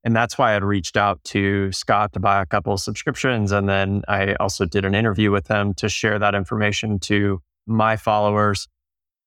And 0.04 0.14
that's 0.14 0.36
why 0.36 0.54
I'd 0.54 0.62
reached 0.62 0.96
out 0.96 1.22
to 1.24 1.72
Scott 1.72 2.12
to 2.12 2.20
buy 2.20 2.42
a 2.42 2.46
couple 2.46 2.74
of 2.74 2.80
subscriptions. 2.80 3.52
And 3.52 3.68
then 3.68 4.02
I 4.06 4.34
also 4.34 4.66
did 4.66 4.84
an 4.84 4.94
interview 4.94 5.30
with 5.30 5.48
him 5.48 5.72
to 5.74 5.88
share 5.88 6.18
that 6.18 6.34
information 6.34 6.98
to 7.00 7.40
my 7.66 7.96
followers. 7.96 8.68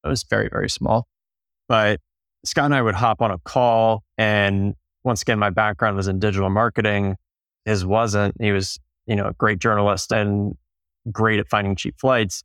It 0.04 0.08
was 0.08 0.24
very, 0.24 0.50
very 0.50 0.70
small. 0.70 1.08
But 1.68 2.00
Scott 2.46 2.66
and 2.66 2.76
I 2.76 2.82
would 2.82 2.96
hop 2.96 3.22
on 3.22 3.32
a 3.32 3.40
call. 3.40 4.04
And 4.18 4.76
once 5.04 5.24
again, 5.24 5.40
my 5.40 5.50
background 5.50 5.98
was 5.98 6.08
in 6.08 6.20
digital 6.20 6.50
marketing. 6.50 7.16
His 7.66 7.84
wasn't. 7.84 8.36
He 8.40 8.52
was, 8.52 8.80
you 9.08 9.16
know, 9.16 9.26
a 9.26 9.34
great 9.34 9.60
journalist 9.60 10.12
and 10.12 10.56
great 11.12 11.40
at 11.40 11.50
finding 11.50 11.76
cheap 11.76 11.96
flights. 12.00 12.44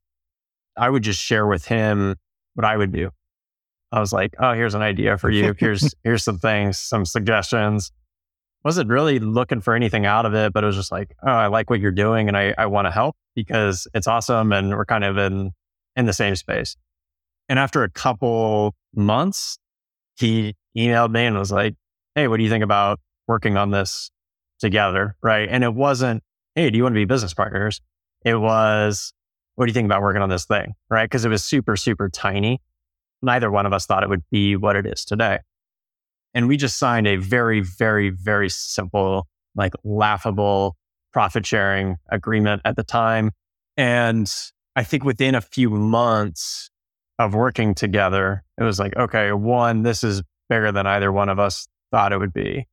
I 0.76 0.88
would 0.88 1.02
just 1.02 1.20
share 1.20 1.46
with 1.46 1.66
him 1.66 2.16
what 2.54 2.64
I 2.64 2.76
would 2.76 2.92
do. 2.92 3.10
I 3.90 4.00
was 4.00 4.12
like, 4.12 4.34
oh, 4.38 4.54
here's 4.54 4.74
an 4.74 4.82
idea 4.82 5.18
for 5.18 5.30
you. 5.30 5.54
Here's 5.58 5.94
here's 6.04 6.24
some 6.24 6.38
things, 6.38 6.78
some 6.78 7.04
suggestions. 7.04 7.92
Wasn't 8.64 8.88
really 8.88 9.18
looking 9.18 9.60
for 9.60 9.74
anything 9.74 10.06
out 10.06 10.24
of 10.24 10.34
it, 10.34 10.52
but 10.52 10.62
it 10.62 10.66
was 10.66 10.76
just 10.76 10.92
like, 10.92 11.14
oh, 11.26 11.30
I 11.30 11.48
like 11.48 11.68
what 11.68 11.80
you're 11.80 11.90
doing 11.90 12.28
and 12.28 12.36
I, 12.36 12.54
I 12.56 12.66
want 12.66 12.86
to 12.86 12.92
help 12.92 13.16
because 13.34 13.88
it's 13.92 14.06
awesome 14.06 14.52
and 14.52 14.70
we're 14.70 14.84
kind 14.84 15.04
of 15.04 15.18
in 15.18 15.50
in 15.96 16.06
the 16.06 16.12
same 16.12 16.36
space. 16.36 16.76
And 17.48 17.58
after 17.58 17.82
a 17.82 17.90
couple 17.90 18.74
months, 18.94 19.58
he 20.16 20.54
emailed 20.76 21.10
me 21.10 21.26
and 21.26 21.38
was 21.38 21.52
like, 21.52 21.74
Hey, 22.14 22.28
what 22.28 22.38
do 22.38 22.44
you 22.44 22.50
think 22.50 22.64
about 22.64 23.00
working 23.26 23.56
on 23.56 23.70
this 23.70 24.10
together? 24.58 25.16
Right. 25.22 25.48
And 25.50 25.64
it 25.64 25.74
wasn't, 25.74 26.22
Hey, 26.54 26.70
do 26.70 26.76
you 26.76 26.82
want 26.82 26.94
to 26.94 27.00
be 27.00 27.04
business 27.04 27.34
partners? 27.34 27.80
It 28.24 28.36
was, 28.36 29.12
what 29.54 29.66
do 29.66 29.70
you 29.70 29.74
think 29.74 29.86
about 29.86 30.02
working 30.02 30.22
on 30.22 30.28
this 30.28 30.44
thing? 30.44 30.74
Right. 30.88 31.10
Cause 31.10 31.24
it 31.24 31.28
was 31.28 31.44
super, 31.44 31.76
super 31.76 32.08
tiny. 32.08 32.60
Neither 33.22 33.50
one 33.50 33.66
of 33.66 33.72
us 33.72 33.86
thought 33.86 34.02
it 34.02 34.08
would 34.08 34.24
be 34.30 34.56
what 34.56 34.76
it 34.76 34.86
is 34.86 35.04
today. 35.04 35.40
And 36.34 36.48
we 36.48 36.56
just 36.56 36.78
signed 36.78 37.06
a 37.06 37.16
very, 37.16 37.60
very, 37.60 38.10
very 38.10 38.48
simple, 38.48 39.26
like 39.54 39.74
laughable 39.84 40.76
profit 41.12 41.46
sharing 41.46 41.96
agreement 42.10 42.62
at 42.64 42.76
the 42.76 42.82
time. 42.82 43.32
And 43.76 44.32
I 44.74 44.84
think 44.84 45.04
within 45.04 45.34
a 45.34 45.40
few 45.40 45.70
months 45.70 46.70
of 47.18 47.34
working 47.34 47.74
together, 47.74 48.42
it 48.58 48.64
was 48.64 48.78
like, 48.78 48.96
okay, 48.96 49.32
one, 49.32 49.82
this 49.82 50.02
is 50.02 50.22
bigger 50.48 50.72
than 50.72 50.86
either 50.86 51.12
one 51.12 51.28
of 51.28 51.38
us 51.38 51.68
thought 51.90 52.12
it 52.12 52.18
would 52.18 52.32
be. 52.32 52.66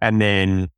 And 0.00 0.20
then 0.20 0.68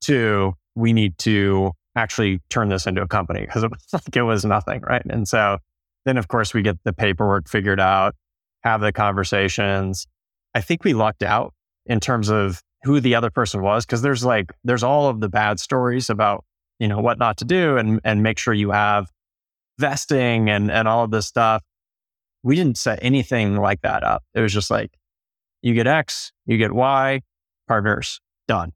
two, 0.00 0.54
we 0.74 0.92
need 0.92 1.16
to 1.18 1.72
actually 1.96 2.40
turn 2.50 2.68
this 2.68 2.86
into 2.86 3.02
a 3.02 3.08
company 3.08 3.40
because 3.40 3.64
it 3.64 3.70
was 3.70 3.84
like 3.92 4.14
it 4.14 4.22
was 4.22 4.44
nothing, 4.44 4.82
right? 4.82 5.04
And 5.08 5.26
so 5.26 5.58
then, 6.04 6.16
of 6.18 6.28
course, 6.28 6.54
we 6.54 6.62
get 6.62 6.78
the 6.84 6.92
paperwork 6.92 7.48
figured 7.48 7.80
out, 7.80 8.14
have 8.62 8.80
the 8.80 8.92
conversations. 8.92 10.06
I 10.54 10.60
think 10.60 10.84
we 10.84 10.94
lucked 10.94 11.22
out 11.22 11.52
in 11.86 12.00
terms 12.00 12.28
of 12.28 12.62
who 12.82 13.00
the 13.00 13.14
other 13.14 13.30
person 13.30 13.62
was 13.62 13.84
because 13.84 14.02
there's 14.02 14.24
like 14.24 14.52
there's 14.62 14.82
all 14.82 15.08
of 15.08 15.20
the 15.20 15.28
bad 15.28 15.58
stories 15.58 16.08
about 16.08 16.44
you 16.78 16.86
know 16.86 17.00
what 17.00 17.18
not 17.18 17.38
to 17.38 17.44
do 17.44 17.76
and 17.76 18.00
and 18.04 18.22
make 18.22 18.38
sure 18.38 18.54
you 18.54 18.70
have 18.70 19.10
vesting 19.78 20.48
and 20.48 20.70
and 20.70 20.86
all 20.86 21.04
of 21.04 21.10
this 21.10 21.26
stuff. 21.26 21.62
We 22.42 22.54
didn't 22.54 22.78
set 22.78 23.00
anything 23.02 23.56
like 23.56 23.80
that 23.82 24.04
up. 24.04 24.22
It 24.34 24.40
was 24.40 24.52
just 24.52 24.70
like 24.70 24.92
you 25.62 25.74
get 25.74 25.86
X, 25.86 26.32
you 26.44 26.58
get 26.58 26.72
Y, 26.72 27.22
partners, 27.66 28.20
done. 28.46 28.72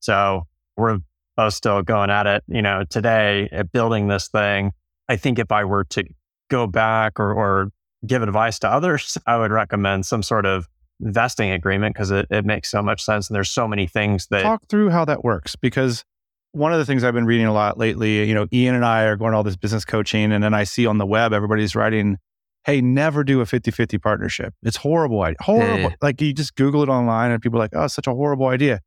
So 0.00 0.46
we're 0.76 0.98
both 1.38 1.54
still 1.54 1.82
going 1.82 2.10
at 2.10 2.26
it, 2.26 2.42
you 2.48 2.60
know, 2.60 2.84
today 2.90 3.48
at 3.52 3.70
building 3.70 4.08
this 4.08 4.26
thing. 4.26 4.72
I 5.08 5.16
think 5.16 5.38
if 5.38 5.52
I 5.52 5.64
were 5.64 5.84
to 5.84 6.04
go 6.50 6.66
back 6.66 7.20
or, 7.20 7.32
or 7.32 7.70
give 8.04 8.24
advice 8.24 8.58
to 8.58 8.68
others, 8.68 9.16
I 9.26 9.38
would 9.38 9.52
recommend 9.52 10.04
some 10.04 10.24
sort 10.24 10.44
of 10.44 10.66
vesting 11.00 11.52
agreement 11.52 11.94
because 11.94 12.10
it, 12.10 12.26
it 12.28 12.44
makes 12.44 12.68
so 12.68 12.82
much 12.82 13.04
sense. 13.04 13.28
And 13.28 13.36
there's 13.36 13.50
so 13.50 13.68
many 13.68 13.86
things 13.86 14.26
that 14.32 14.42
talk 14.42 14.62
through 14.68 14.90
how 14.90 15.04
that 15.04 15.22
works 15.22 15.54
because 15.54 16.04
one 16.50 16.72
of 16.72 16.80
the 16.80 16.84
things 16.84 17.04
I've 17.04 17.14
been 17.14 17.24
reading 17.24 17.46
a 17.46 17.52
lot 17.52 17.78
lately, 17.78 18.28
you 18.28 18.34
know, 18.34 18.48
Ian 18.52 18.74
and 18.74 18.84
I 18.84 19.04
are 19.04 19.14
going 19.14 19.32
all 19.32 19.44
this 19.44 19.56
business 19.56 19.84
coaching, 19.84 20.32
and 20.32 20.42
then 20.42 20.54
I 20.54 20.64
see 20.64 20.86
on 20.86 20.98
the 20.98 21.06
web 21.06 21.32
everybody's 21.32 21.76
writing, 21.76 22.16
"Hey, 22.64 22.80
never 22.80 23.22
do 23.22 23.40
a 23.40 23.44
50-50 23.44 24.02
partnership. 24.02 24.54
It's 24.64 24.78
horrible 24.78 25.22
idea. 25.22 25.36
Horrible. 25.40 25.90
Hey. 25.90 25.96
Like 26.02 26.20
you 26.20 26.32
just 26.32 26.56
Google 26.56 26.82
it 26.82 26.88
online, 26.88 27.30
and 27.30 27.40
people 27.40 27.60
are 27.60 27.62
like, 27.62 27.76
"Oh, 27.76 27.84
it's 27.84 27.94
such 27.94 28.08
a 28.08 28.14
horrible 28.14 28.48
idea," 28.48 28.80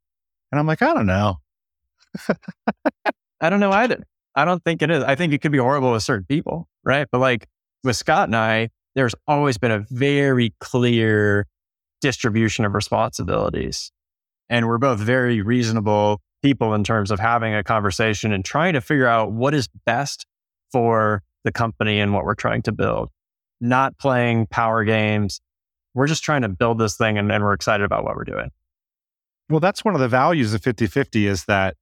and 0.50 0.58
I'm 0.58 0.66
like, 0.66 0.82
I 0.82 0.92
don't 0.92 1.06
know. 1.06 1.36
I 3.40 3.50
don't 3.50 3.60
know 3.60 3.72
either. 3.72 4.04
I 4.34 4.44
don't 4.44 4.62
think 4.64 4.82
it 4.82 4.90
is. 4.90 5.02
I 5.04 5.14
think 5.14 5.32
it 5.32 5.42
could 5.42 5.52
be 5.52 5.58
horrible 5.58 5.92
with 5.92 6.02
certain 6.02 6.26
people, 6.26 6.68
right? 6.84 7.06
But 7.10 7.18
like 7.18 7.48
with 7.84 7.96
Scott 7.96 8.28
and 8.28 8.36
I, 8.36 8.70
there's 8.94 9.14
always 9.26 9.58
been 9.58 9.70
a 9.70 9.84
very 9.90 10.54
clear 10.60 11.46
distribution 12.00 12.64
of 12.64 12.74
responsibilities. 12.74 13.90
And 14.48 14.66
we're 14.66 14.78
both 14.78 14.98
very 14.98 15.40
reasonable 15.40 16.20
people 16.42 16.74
in 16.74 16.84
terms 16.84 17.10
of 17.10 17.20
having 17.20 17.54
a 17.54 17.62
conversation 17.62 18.32
and 18.32 18.44
trying 18.44 18.74
to 18.74 18.80
figure 18.80 19.06
out 19.06 19.32
what 19.32 19.54
is 19.54 19.68
best 19.86 20.26
for 20.72 21.22
the 21.44 21.52
company 21.52 22.00
and 22.00 22.12
what 22.12 22.24
we're 22.24 22.34
trying 22.34 22.62
to 22.62 22.72
build. 22.72 23.10
Not 23.60 23.96
playing 23.98 24.46
power 24.46 24.84
games. 24.84 25.40
We're 25.94 26.06
just 26.06 26.24
trying 26.24 26.42
to 26.42 26.48
build 26.48 26.78
this 26.78 26.96
thing 26.96 27.18
and, 27.18 27.30
and 27.30 27.44
we're 27.44 27.52
excited 27.52 27.84
about 27.84 28.04
what 28.04 28.16
we're 28.16 28.24
doing. 28.24 28.50
Well, 29.48 29.60
that's 29.60 29.84
one 29.84 29.94
of 29.94 30.00
the 30.00 30.08
values 30.08 30.54
of 30.54 30.62
50-50 30.62 31.26
is 31.26 31.44
that 31.44 31.76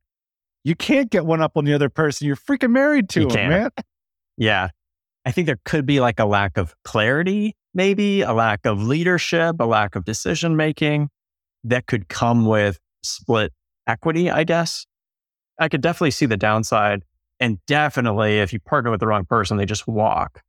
you 0.64 0.74
can't 0.74 1.10
get 1.10 1.24
one 1.26 1.40
up 1.40 1.56
on 1.56 1.64
the 1.64 1.74
other 1.74 1.88
person. 1.88 2.26
You're 2.26 2.36
freaking 2.36 2.70
married 2.70 3.08
to 3.10 3.20
You 3.20 3.26
them, 3.28 3.36
can't. 3.36 3.50
man. 3.50 3.70
Yeah. 4.36 4.68
I 5.24 5.32
think 5.32 5.46
there 5.46 5.60
could 5.64 5.86
be 5.86 6.00
like 6.00 6.18
a 6.18 6.24
lack 6.24 6.56
of 6.56 6.74
clarity, 6.84 7.54
maybe 7.74 8.22
a 8.22 8.32
lack 8.32 8.64
of 8.66 8.82
leadership, 8.82 9.56
a 9.60 9.66
lack 9.66 9.94
of 9.96 10.04
decision 10.04 10.56
making 10.56 11.10
that 11.64 11.86
could 11.86 12.08
come 12.08 12.46
with 12.46 12.78
split 13.02 13.52
equity, 13.86 14.30
I 14.30 14.44
guess. 14.44 14.86
I 15.58 15.68
could 15.68 15.82
definitely 15.82 16.12
see 16.12 16.26
the 16.26 16.36
downside. 16.38 17.02
And 17.38 17.58
definitely, 17.66 18.38
if 18.40 18.52
you 18.52 18.60
partner 18.60 18.90
with 18.90 19.00
the 19.00 19.06
wrong 19.06 19.24
person, 19.24 19.56
they 19.56 19.66
just 19.66 19.86
walk. 19.86 20.42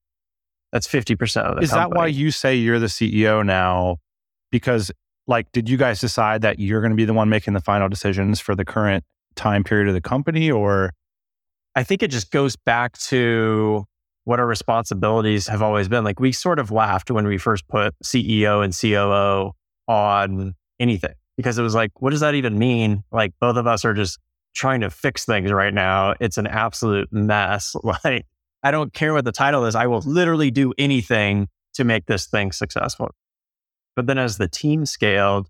That's 0.71 0.87
50% 0.87 1.41
of 1.43 1.55
the 1.57 1.61
Is 1.61 1.71
that 1.71 1.91
why 1.91 2.07
you 2.07 2.31
say 2.31 2.55
you're 2.55 2.79
the 2.79 2.87
CEO 2.87 3.45
now? 3.45 3.97
Because 4.51 4.91
like, 5.27 5.51
did 5.51 5.69
you 5.69 5.77
guys 5.77 5.99
decide 5.99 6.41
that 6.41 6.59
you're 6.59 6.81
going 6.81 6.91
to 6.91 6.97
be 6.97 7.05
the 7.05 7.13
one 7.13 7.29
making 7.29 7.53
the 7.53 7.61
final 7.61 7.89
decisions 7.89 8.39
for 8.39 8.55
the 8.55 8.65
current 8.65 9.03
time 9.35 9.63
period 9.63 9.87
of 9.87 9.93
the 9.93 10.01
company 10.01 10.51
or 10.51 10.93
I 11.75 11.83
think 11.83 12.03
it 12.03 12.11
just 12.11 12.31
goes 12.31 12.55
back 12.55 12.97
to 13.03 13.85
what 14.25 14.39
our 14.39 14.45
responsibilities 14.45 15.47
have 15.47 15.61
always 15.61 15.87
been. 15.87 16.03
Like 16.03 16.19
we 16.19 16.31
sort 16.31 16.59
of 16.59 16.71
laughed 16.71 17.09
when 17.09 17.25
we 17.25 17.37
first 17.37 17.67
put 17.67 17.95
CEO 18.03 18.63
and 18.63 18.77
COO 18.77 19.53
on 19.87 20.53
anything 20.79 21.13
because 21.37 21.57
it 21.57 21.63
was 21.63 21.73
like, 21.75 22.01
what 22.01 22.11
does 22.11 22.19
that 22.19 22.35
even 22.35 22.59
mean? 22.59 23.03
Like 23.11 23.33
both 23.39 23.55
of 23.55 23.67
us 23.67 23.85
are 23.85 23.93
just 23.93 24.19
trying 24.53 24.81
to 24.81 24.89
fix 24.89 25.25
things 25.25 25.51
right 25.51 25.73
now. 25.73 26.13
It's 26.19 26.37
an 26.37 26.47
absolute 26.47 27.11
mess. 27.11 27.75
Like 28.03 28.25
I 28.63 28.69
don't 28.69 28.93
care 28.93 29.13
what 29.13 29.25
the 29.25 29.31
title 29.31 29.65
is. 29.65 29.73
I 29.73 29.87
will 29.87 30.01
literally 30.01 30.51
do 30.51 30.71
anything 30.77 31.47
to 31.73 31.83
make 31.83 32.05
this 32.05 32.27
thing 32.27 32.51
successful. 32.51 33.09
But 33.95 34.05
then 34.05 34.17
as 34.17 34.37
the 34.37 34.47
team 34.47 34.85
scaled, 34.85 35.49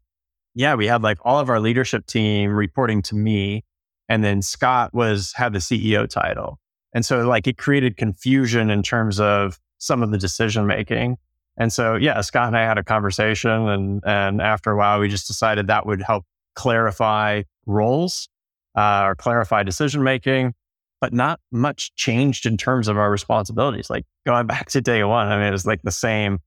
yeah, 0.56 0.76
we 0.76 0.88
had 0.88 1.02
like 1.02 1.18
all 1.24 1.40
of 1.40 1.50
our 1.50 1.60
leadership 1.60 2.06
team 2.06 2.52
reporting 2.52 3.02
to 3.04 3.16
me 3.16 3.64
and 4.12 4.26
then 4.26 4.42
Scott 4.42 4.94
was 4.94 5.32
had 5.38 5.54
the 5.54 5.60
CEO 5.60 6.06
title. 6.06 6.60
And 6.94 7.06
so 7.06 7.26
like 7.26 7.48
it 7.48 7.58
created 7.58 7.96
confusion 7.96 8.70
in 8.70 8.84
terms 8.84 9.22
of 9.22 9.58
some 9.78 10.04
of 10.04 10.12
the 10.12 10.18
decision 10.18 10.68
making. 10.68 11.18
And 11.56 11.72
so 11.72 11.96
yeah, 11.96 12.20
Scott 12.20 12.48
and 12.48 12.58
I 12.58 12.64
had 12.64 12.78
a 12.78 12.84
conversation 12.84 13.70
and 13.70 14.04
and 14.06 14.42
after 14.42 14.70
a 14.70 14.78
while 14.78 15.00
we 15.00 15.08
just 15.08 15.28
decided 15.28 15.68
that 15.68 15.86
would 15.86 16.02
help 16.02 16.26
clarify 16.56 17.44
roles 17.66 18.28
uh, 18.76 19.04
or 19.06 19.16
clarify 19.16 19.64
decision 19.64 20.04
making, 20.04 20.56
but 21.00 21.14
not 21.14 21.40
much 21.50 21.96
changed 21.96 22.46
in 22.46 22.58
terms 22.58 22.90
of 22.90 22.98
our 22.98 23.10
responsibilities. 23.10 23.90
Like 23.90 24.04
going 24.26 24.46
back 24.56 24.68
to 24.72 24.82
day 24.82 25.06
one, 25.06 25.30
I 25.30 25.38
mean, 25.38 25.48
it 25.48 25.52
was 25.52 25.66
like 25.66 25.84
the 25.84 25.92
same. 25.92 26.40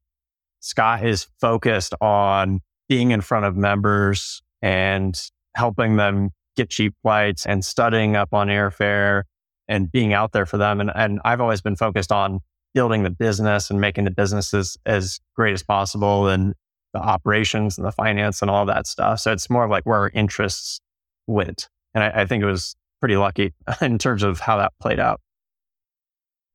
Scott 0.61 1.03
is 1.03 1.29
focused 1.41 1.95
on 2.03 2.61
being 2.91 3.11
in 3.11 3.23
front 3.23 3.47
of 3.47 3.57
members 3.57 4.43
and 4.61 5.19
helping 5.57 5.97
them 5.97 6.31
get 6.57 6.71
cheap 6.71 6.95
flights 7.03 7.47
and 7.47 7.65
studying 7.65 8.17
up 8.17 8.33
on 8.33 8.49
airfare 8.49 9.23
and 9.69 9.91
being 9.91 10.13
out 10.13 10.33
there 10.33 10.47
for 10.47 10.57
them. 10.57 10.81
And, 10.81 10.91
and 10.95 11.21
I've 11.25 11.41
always 11.41 11.61
been 11.61 11.77
focused 11.77 12.13
on 12.13 12.41
building 12.75 13.03
the 13.03 13.11
business 13.11 13.71
and 13.71 13.81
making 13.81 14.05
the 14.05 14.11
business 14.11 14.53
as, 14.53 14.77
as 14.85 15.21
great 15.35 15.53
as 15.53 15.63
possible 15.63 16.29
and 16.29 16.55
the 16.93 17.01
operations 17.01 17.79
and 17.79 17.87
the 17.87 17.93
finance 17.93 18.43
and 18.43 18.51
all 18.51 18.67
that 18.67 18.87
stuff. 18.87 19.21
So 19.21 19.33
it's 19.33 19.49
more 19.49 19.65
of 19.65 19.71
like 19.71 19.85
where 19.85 19.99
our 19.99 20.11
interests 20.11 20.81
went. 21.27 21.69
And 21.95 22.05
I, 22.05 22.23
I 22.23 22.27
think 22.27 22.43
it 22.43 22.47
was 22.47 22.77
pretty 23.01 23.17
lucky 23.17 23.53
in 23.81 23.99
terms 23.99 24.23
of 24.23 24.41
how 24.41 24.57
that 24.59 24.73
played 24.81 24.99
out. 24.99 25.21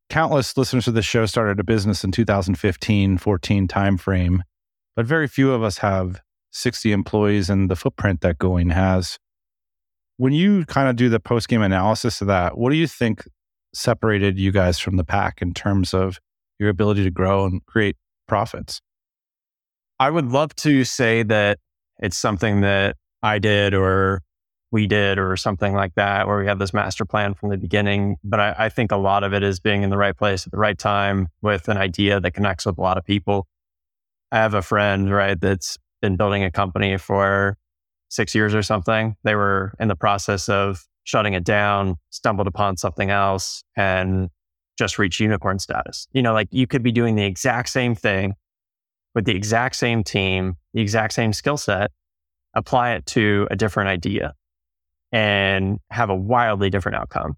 countless 0.10 0.58
listeners 0.58 0.86
to 0.86 0.91
this 0.91 1.06
show 1.06 1.25
started 1.25 1.60
a 1.60 1.63
business 1.63 2.03
in 2.03 2.12
2015 2.12 3.18
14 3.18 3.68
timeframe 3.68 4.39
but 4.96 5.06
very 5.06 5.27
few 5.27 5.51
of 5.51 5.62
us 5.62 5.77
have 5.77 6.22
60 6.51 6.91
employees 6.91 7.50
and 7.50 7.70
the 7.70 7.75
footprint 7.75 8.22
that 8.22 8.39
going 8.39 8.72
has 8.72 9.20
when 10.20 10.34
you 10.34 10.66
kind 10.66 10.90
of 10.90 10.96
do 10.96 11.10
the 11.10 11.20
post 11.20 11.48
game 11.48 11.62
analysis 11.62 12.22
of 12.22 12.28
that 12.28 12.58
what 12.58 12.70
do 12.72 12.76
you 12.76 12.88
think 12.88 13.28
separated 13.74 14.38
you 14.38 14.52
guys 14.52 14.80
from 14.80 14.98
the 14.98 15.04
pack 15.04 15.42
in 15.42 15.54
terms 15.54 15.94
of 15.94 16.20
your 16.60 16.70
ability 16.70 17.04
to 17.04 17.12
grow 17.12 17.46
and 17.46 17.66
create 17.66 17.96
profits 18.28 18.82
I 20.00 20.10
would 20.10 20.28
love 20.28 20.56
to 20.58 20.86
say 20.86 21.24
that 21.24 21.60
it's 22.00 22.18
something 22.18 22.62
that 22.62 22.96
I 23.22 23.38
did 23.38 23.74
or 23.74 24.22
we 24.72 24.88
did 24.88 25.18
or 25.18 25.36
something 25.36 25.74
like 25.74 25.96
that, 25.96 26.28
where 26.28 26.40
we 26.40 26.46
had 26.46 26.60
this 26.60 26.74
master 26.74 27.04
plan 27.04 27.34
from 27.34 27.50
the 27.50 27.58
beginning. 27.58 28.16
But 28.24 28.40
I, 28.40 28.56
I 28.58 28.70
think 28.70 28.92
a 28.92 28.98
lot 28.98 29.24
of 29.24 29.34
it 29.34 29.44
is 29.44 29.60
being 29.60 29.84
in 29.84 29.90
the 29.90 29.98
right 29.98 30.16
place 30.16 30.46
at 30.46 30.52
the 30.52 30.58
right 30.58 30.78
time 30.78 31.28
with 31.42 31.68
an 31.68 31.78
idea 31.78 32.20
that 32.22 32.32
connects 32.32 32.66
with 32.66 32.78
a 32.78 32.82
lot 32.82 32.98
of 32.98 33.04
people. 33.04 33.48
I 34.32 34.38
have 34.38 34.54
a 34.54 34.62
friend, 34.62 35.12
right, 35.12 35.40
that's 35.40 35.78
been 36.02 36.16
building 36.16 36.44
a 36.44 36.52
company 36.52 36.98
for 36.98 37.58
six 38.10 38.36
years 38.36 38.54
or 38.54 38.62
something. 38.62 39.16
They 39.24 39.36
were 39.36 39.74
in 39.80 39.88
the 39.88 39.96
process 39.96 40.50
of 40.50 40.86
shutting 41.06 41.34
it 41.34 41.44
down, 41.44 41.96
stumbled 42.10 42.48
upon 42.48 42.78
something 42.78 43.10
else, 43.10 43.63
and 43.75 44.30
just 44.78 45.00
reached 45.00 45.20
unicorn 45.20 45.60
status. 45.60 46.08
You 46.13 46.22
know, 46.22 46.34
like 46.34 46.48
you 46.51 46.68
could 46.68 46.84
be 46.84 46.92
doing 46.92 47.16
the 47.16 47.24
exact 47.25 47.70
same 47.70 47.96
thing 47.96 48.34
with 49.16 49.25
the 49.25 49.36
exact 49.36 49.75
same 49.75 50.04
team, 50.04 50.56
the 50.74 50.82
exact 50.82 51.13
same 51.13 51.34
skill 51.34 51.58
set, 51.58 51.92
apply 52.54 52.92
it 52.94 53.06
to 53.08 53.48
a 53.51 53.56
different 53.56 53.89
idea 53.89 54.34
and 55.12 55.80
have 55.89 56.10
a 56.10 56.16
wildly 56.16 56.70
different 56.70 56.96
outcome. 56.98 57.36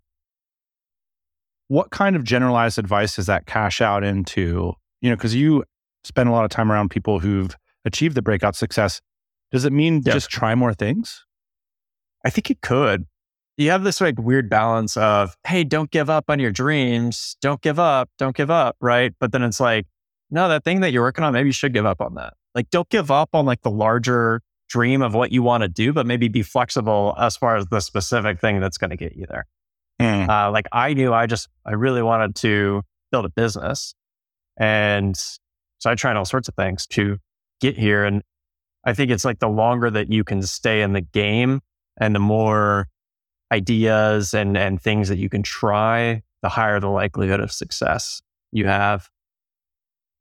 what 1.70 1.90
kind 1.92 2.16
of 2.18 2.24
generalized 2.26 2.78
advice 2.78 3.16
does 3.16 3.28
that 3.28 3.46
cash 3.46 3.80
out 3.80 4.04
into 4.04 4.74
you 5.02 5.10
know 5.10 5.16
because 5.16 5.34
you 5.34 5.64
spend 6.04 6.28
a 6.28 6.32
lot 6.34 6.44
of 6.44 6.52
time 6.52 6.70
around 6.72 6.90
people 6.90 7.20
who've 7.20 7.56
achieved 7.86 8.16
the 8.16 8.22
breakout 8.22 8.56
success 8.56 9.02
does 9.52 9.66
it 9.66 9.74
mean 9.74 10.02
Yep. 10.06 10.14
just 10.14 10.30
try 10.30 10.56
more 10.56 10.74
things 10.74 11.26
I 12.24 12.30
think 12.30 12.52
it 12.52 12.62
could. 12.62 13.06
You 13.58 13.72
have 13.72 13.84
this 13.84 14.00
like 14.00 14.20
weird 14.20 14.50
balance 14.50 14.96
of, 14.96 15.36
hey, 15.46 15.64
don't 15.64 15.90
give 15.92 16.10
up 16.10 16.26
on 16.30 16.40
your 16.40 16.52
dreams. 16.52 17.36
Don't 17.42 17.62
give 17.62 17.80
up. 17.80 18.10
Don't 18.18 18.36
give 18.36 18.50
up. 18.52 18.76
Right. 18.80 19.14
But 19.20 19.32
then 19.32 19.44
it's 19.44 19.60
like, 19.60 19.86
no, 20.30 20.48
that 20.50 20.64
thing 20.64 20.82
that 20.82 20.92
you're 20.94 21.02
working 21.04 21.24
on, 21.24 21.34
maybe 21.34 21.50
you 21.50 21.54
should 21.54 21.74
give 21.74 21.86
up 21.86 22.00
on 22.00 22.16
that. 22.16 22.34
Like, 22.56 22.70
don't 22.70 22.88
give 22.90 23.12
up 23.12 23.30
on 23.34 23.46
like 23.46 23.62
the 23.62 23.72
larger 23.72 24.42
dream 24.70 25.02
of 25.02 25.14
what 25.14 25.32
you 25.32 25.44
want 25.44 25.62
to 25.64 25.68
do, 25.68 25.94
but 25.94 26.06
maybe 26.06 26.28
be 26.28 26.44
flexible 26.44 27.16
as 27.20 27.36
far 27.36 27.56
as 27.58 27.66
the 27.68 27.80
specific 27.82 28.40
thing 28.40 28.60
that's 28.60 28.78
going 28.78 28.92
to 28.92 28.98
get 28.98 29.16
you 29.16 29.26
there. 29.28 29.46
Uh, 30.30 30.52
like 30.52 30.68
I 30.72 30.94
knew 30.94 31.14
I 31.14 31.26
just, 31.26 31.50
I 31.66 31.74
really 31.74 32.02
wanted 32.02 32.36
to 32.38 32.84
build 33.12 33.26
a 33.26 33.30
business. 33.30 33.94
And 34.58 35.16
so 35.18 35.90
I 35.90 35.96
tried 35.96 36.16
all 36.16 36.26
sorts 36.26 36.48
of 36.48 36.56
things 36.56 36.88
to 36.88 37.18
get 37.60 37.78
here. 37.78 38.06
And 38.06 38.22
I 38.84 38.94
think 38.94 39.12
it's 39.12 39.26
like 39.26 39.40
the 39.40 39.50
longer 39.50 39.90
that 39.92 40.12
you 40.12 40.24
can 40.24 40.42
stay 40.42 40.82
in 40.82 40.94
the 40.94 41.02
game 41.02 41.62
and 42.00 42.16
the 42.16 42.20
more 42.20 42.88
ideas 43.52 44.34
and, 44.34 44.58
and 44.58 44.82
things 44.82 45.10
that 45.10 45.18
you 45.18 45.30
can 45.30 45.44
try, 45.44 46.24
the 46.42 46.50
higher 46.50 46.80
the 46.80 46.90
likelihood 46.90 47.40
of 47.40 47.52
success 47.52 48.22
you 48.52 48.66
have. 48.66 49.10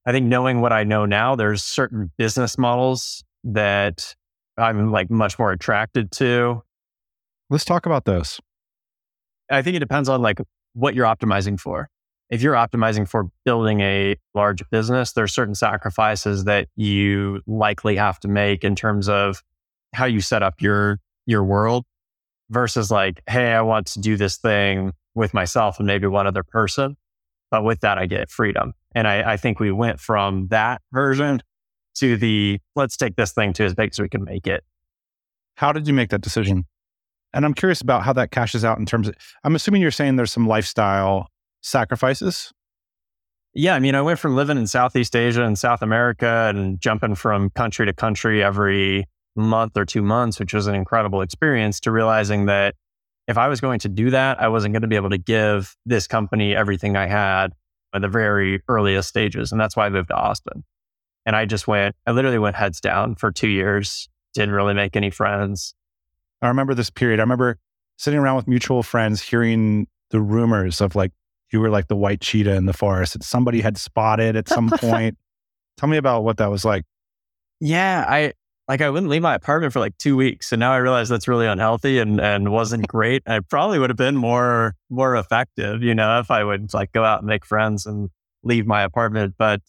I 0.06 0.12
think 0.12 0.26
knowing 0.26 0.60
what 0.60 0.72
I 0.72 0.84
know 0.84 1.06
now, 1.06 1.36
there's 1.36 1.62
certain 1.62 2.10
business 2.18 2.58
models 2.58 3.22
that 3.44 4.14
I'm 4.56 4.90
like 4.90 5.10
much 5.10 5.38
more 5.38 5.52
attracted 5.52 6.10
to 6.12 6.62
let's 7.48 7.64
talk 7.64 7.86
about 7.86 8.04
those 8.04 8.38
I 9.50 9.62
think 9.62 9.76
it 9.76 9.80
depends 9.80 10.08
on 10.08 10.22
like 10.22 10.40
what 10.74 10.94
you're 10.94 11.06
optimizing 11.06 11.58
for. 11.58 11.88
If 12.30 12.42
you're 12.42 12.54
optimizing 12.54 13.08
for 13.08 13.28
building 13.44 13.80
a 13.80 14.16
large 14.34 14.62
business, 14.70 15.12
there's 15.12 15.34
certain 15.34 15.56
sacrifices 15.56 16.44
that 16.44 16.68
you 16.76 17.42
likely 17.46 17.96
have 17.96 18.20
to 18.20 18.28
make 18.28 18.62
in 18.62 18.76
terms 18.76 19.08
of 19.08 19.42
how 19.92 20.04
you 20.04 20.20
set 20.20 20.42
up 20.42 20.62
your 20.62 21.00
your 21.26 21.44
world 21.44 21.84
versus 22.50 22.90
like, 22.90 23.22
hey, 23.28 23.52
I 23.52 23.62
want 23.62 23.86
to 23.88 24.00
do 24.00 24.16
this 24.16 24.36
thing 24.36 24.92
with 25.14 25.34
myself 25.34 25.78
and 25.78 25.86
maybe 25.86 26.06
one 26.06 26.26
other 26.26 26.42
person. 26.42 26.96
But 27.50 27.64
with 27.64 27.80
that, 27.80 27.98
I 27.98 28.06
get 28.06 28.30
freedom. 28.30 28.74
And 28.94 29.08
I, 29.08 29.32
I 29.32 29.36
think 29.36 29.58
we 29.58 29.72
went 29.72 30.00
from 30.00 30.48
that 30.48 30.82
version 30.92 31.42
to 31.96 32.16
the 32.16 32.60
let's 32.76 32.96
take 32.96 33.16
this 33.16 33.32
thing 33.32 33.52
to 33.54 33.64
as 33.64 33.74
big 33.74 33.90
as 33.90 34.00
we 34.00 34.08
can 34.08 34.24
make 34.24 34.46
it. 34.46 34.64
How 35.56 35.72
did 35.72 35.88
you 35.88 35.94
make 35.94 36.10
that 36.10 36.20
decision? 36.20 36.64
And 37.32 37.44
I'm 37.44 37.54
curious 37.54 37.80
about 37.80 38.02
how 38.02 38.12
that 38.14 38.30
cashes 38.30 38.64
out 38.64 38.78
in 38.78 38.86
terms 38.86 39.08
of, 39.08 39.14
I'm 39.44 39.54
assuming 39.54 39.82
you're 39.82 39.90
saying 39.90 40.16
there's 40.16 40.32
some 40.32 40.46
lifestyle 40.46 41.28
sacrifices. 41.60 42.52
Yeah. 43.52 43.74
I 43.74 43.80
mean, 43.80 43.94
I 43.94 44.02
went 44.02 44.18
from 44.18 44.36
living 44.36 44.58
in 44.58 44.66
Southeast 44.66 45.16
Asia 45.16 45.42
and 45.42 45.58
South 45.58 45.82
America 45.82 46.52
and 46.54 46.80
jumping 46.80 47.14
from 47.14 47.50
country 47.50 47.86
to 47.86 47.92
country 47.92 48.42
every 48.42 49.06
month 49.36 49.76
or 49.76 49.84
two 49.84 50.02
months, 50.02 50.38
which 50.38 50.54
was 50.54 50.66
an 50.66 50.74
incredible 50.74 51.20
experience, 51.20 51.80
to 51.80 51.90
realizing 51.90 52.46
that 52.46 52.74
if 53.26 53.38
I 53.38 53.48
was 53.48 53.60
going 53.60 53.78
to 53.80 53.88
do 53.88 54.10
that, 54.10 54.40
I 54.40 54.48
wasn't 54.48 54.72
going 54.72 54.82
to 54.82 54.88
be 54.88 54.96
able 54.96 55.10
to 55.10 55.18
give 55.18 55.76
this 55.86 56.06
company 56.06 56.54
everything 56.54 56.96
I 56.96 57.06
had 57.06 57.52
at 57.92 58.02
the 58.02 58.08
very 58.08 58.62
earliest 58.68 59.08
stages. 59.08 59.52
And 59.52 59.60
that's 59.60 59.76
why 59.76 59.86
I 59.86 59.90
moved 59.90 60.08
to 60.08 60.16
Austin. 60.16 60.64
And 61.26 61.36
I 61.36 61.44
just 61.44 61.68
went, 61.68 61.94
I 62.06 62.12
literally 62.12 62.38
went 62.38 62.56
heads 62.56 62.80
down 62.80 63.14
for 63.14 63.30
two 63.30 63.48
years, 63.48 64.08
didn't 64.34 64.54
really 64.54 64.74
make 64.74 64.96
any 64.96 65.10
friends. 65.10 65.74
I 66.40 66.48
remember 66.48 66.74
this 66.74 66.90
period. 66.90 67.20
I 67.20 67.22
remember 67.22 67.58
sitting 67.98 68.18
around 68.18 68.36
with 68.36 68.48
mutual 68.48 68.82
friends, 68.82 69.20
hearing 69.20 69.86
the 70.10 70.20
rumors 70.20 70.80
of 70.80 70.94
like, 70.94 71.12
you 71.52 71.60
were 71.60 71.70
like 71.70 71.88
the 71.88 71.96
white 71.96 72.20
cheetah 72.20 72.54
in 72.54 72.66
the 72.66 72.72
forest 72.72 73.14
that 73.14 73.22
somebody 73.22 73.60
had 73.60 73.76
spotted 73.76 74.36
at 74.36 74.48
some 74.48 74.68
point. 74.74 75.18
Tell 75.76 75.88
me 75.88 75.96
about 75.96 76.24
what 76.24 76.36
that 76.38 76.50
was 76.50 76.64
like. 76.64 76.84
Yeah, 77.60 78.04
I 78.08 78.32
like 78.68 78.80
I 78.80 78.88
wouldn't 78.88 79.10
leave 79.10 79.22
my 79.22 79.34
apartment 79.34 79.72
for 79.72 79.80
like 79.80 79.98
two 79.98 80.16
weeks. 80.16 80.52
And 80.52 80.60
now 80.60 80.72
I 80.72 80.76
realize 80.76 81.08
that's 81.08 81.26
really 81.26 81.46
unhealthy 81.46 81.98
and, 81.98 82.20
and 82.20 82.52
wasn't 82.52 82.86
great. 82.88 83.22
I 83.26 83.40
probably 83.40 83.78
would 83.78 83.90
have 83.90 83.96
been 83.96 84.16
more 84.16 84.74
more 84.88 85.16
effective, 85.16 85.82
you 85.82 85.94
know, 85.94 86.20
if 86.20 86.30
I 86.30 86.44
would 86.44 86.72
like 86.72 86.92
go 86.92 87.04
out 87.04 87.18
and 87.18 87.26
make 87.26 87.44
friends 87.44 87.84
and 87.84 88.10
leave 88.44 88.66
my 88.66 88.82
apartment. 88.82 89.34
But 89.36 89.60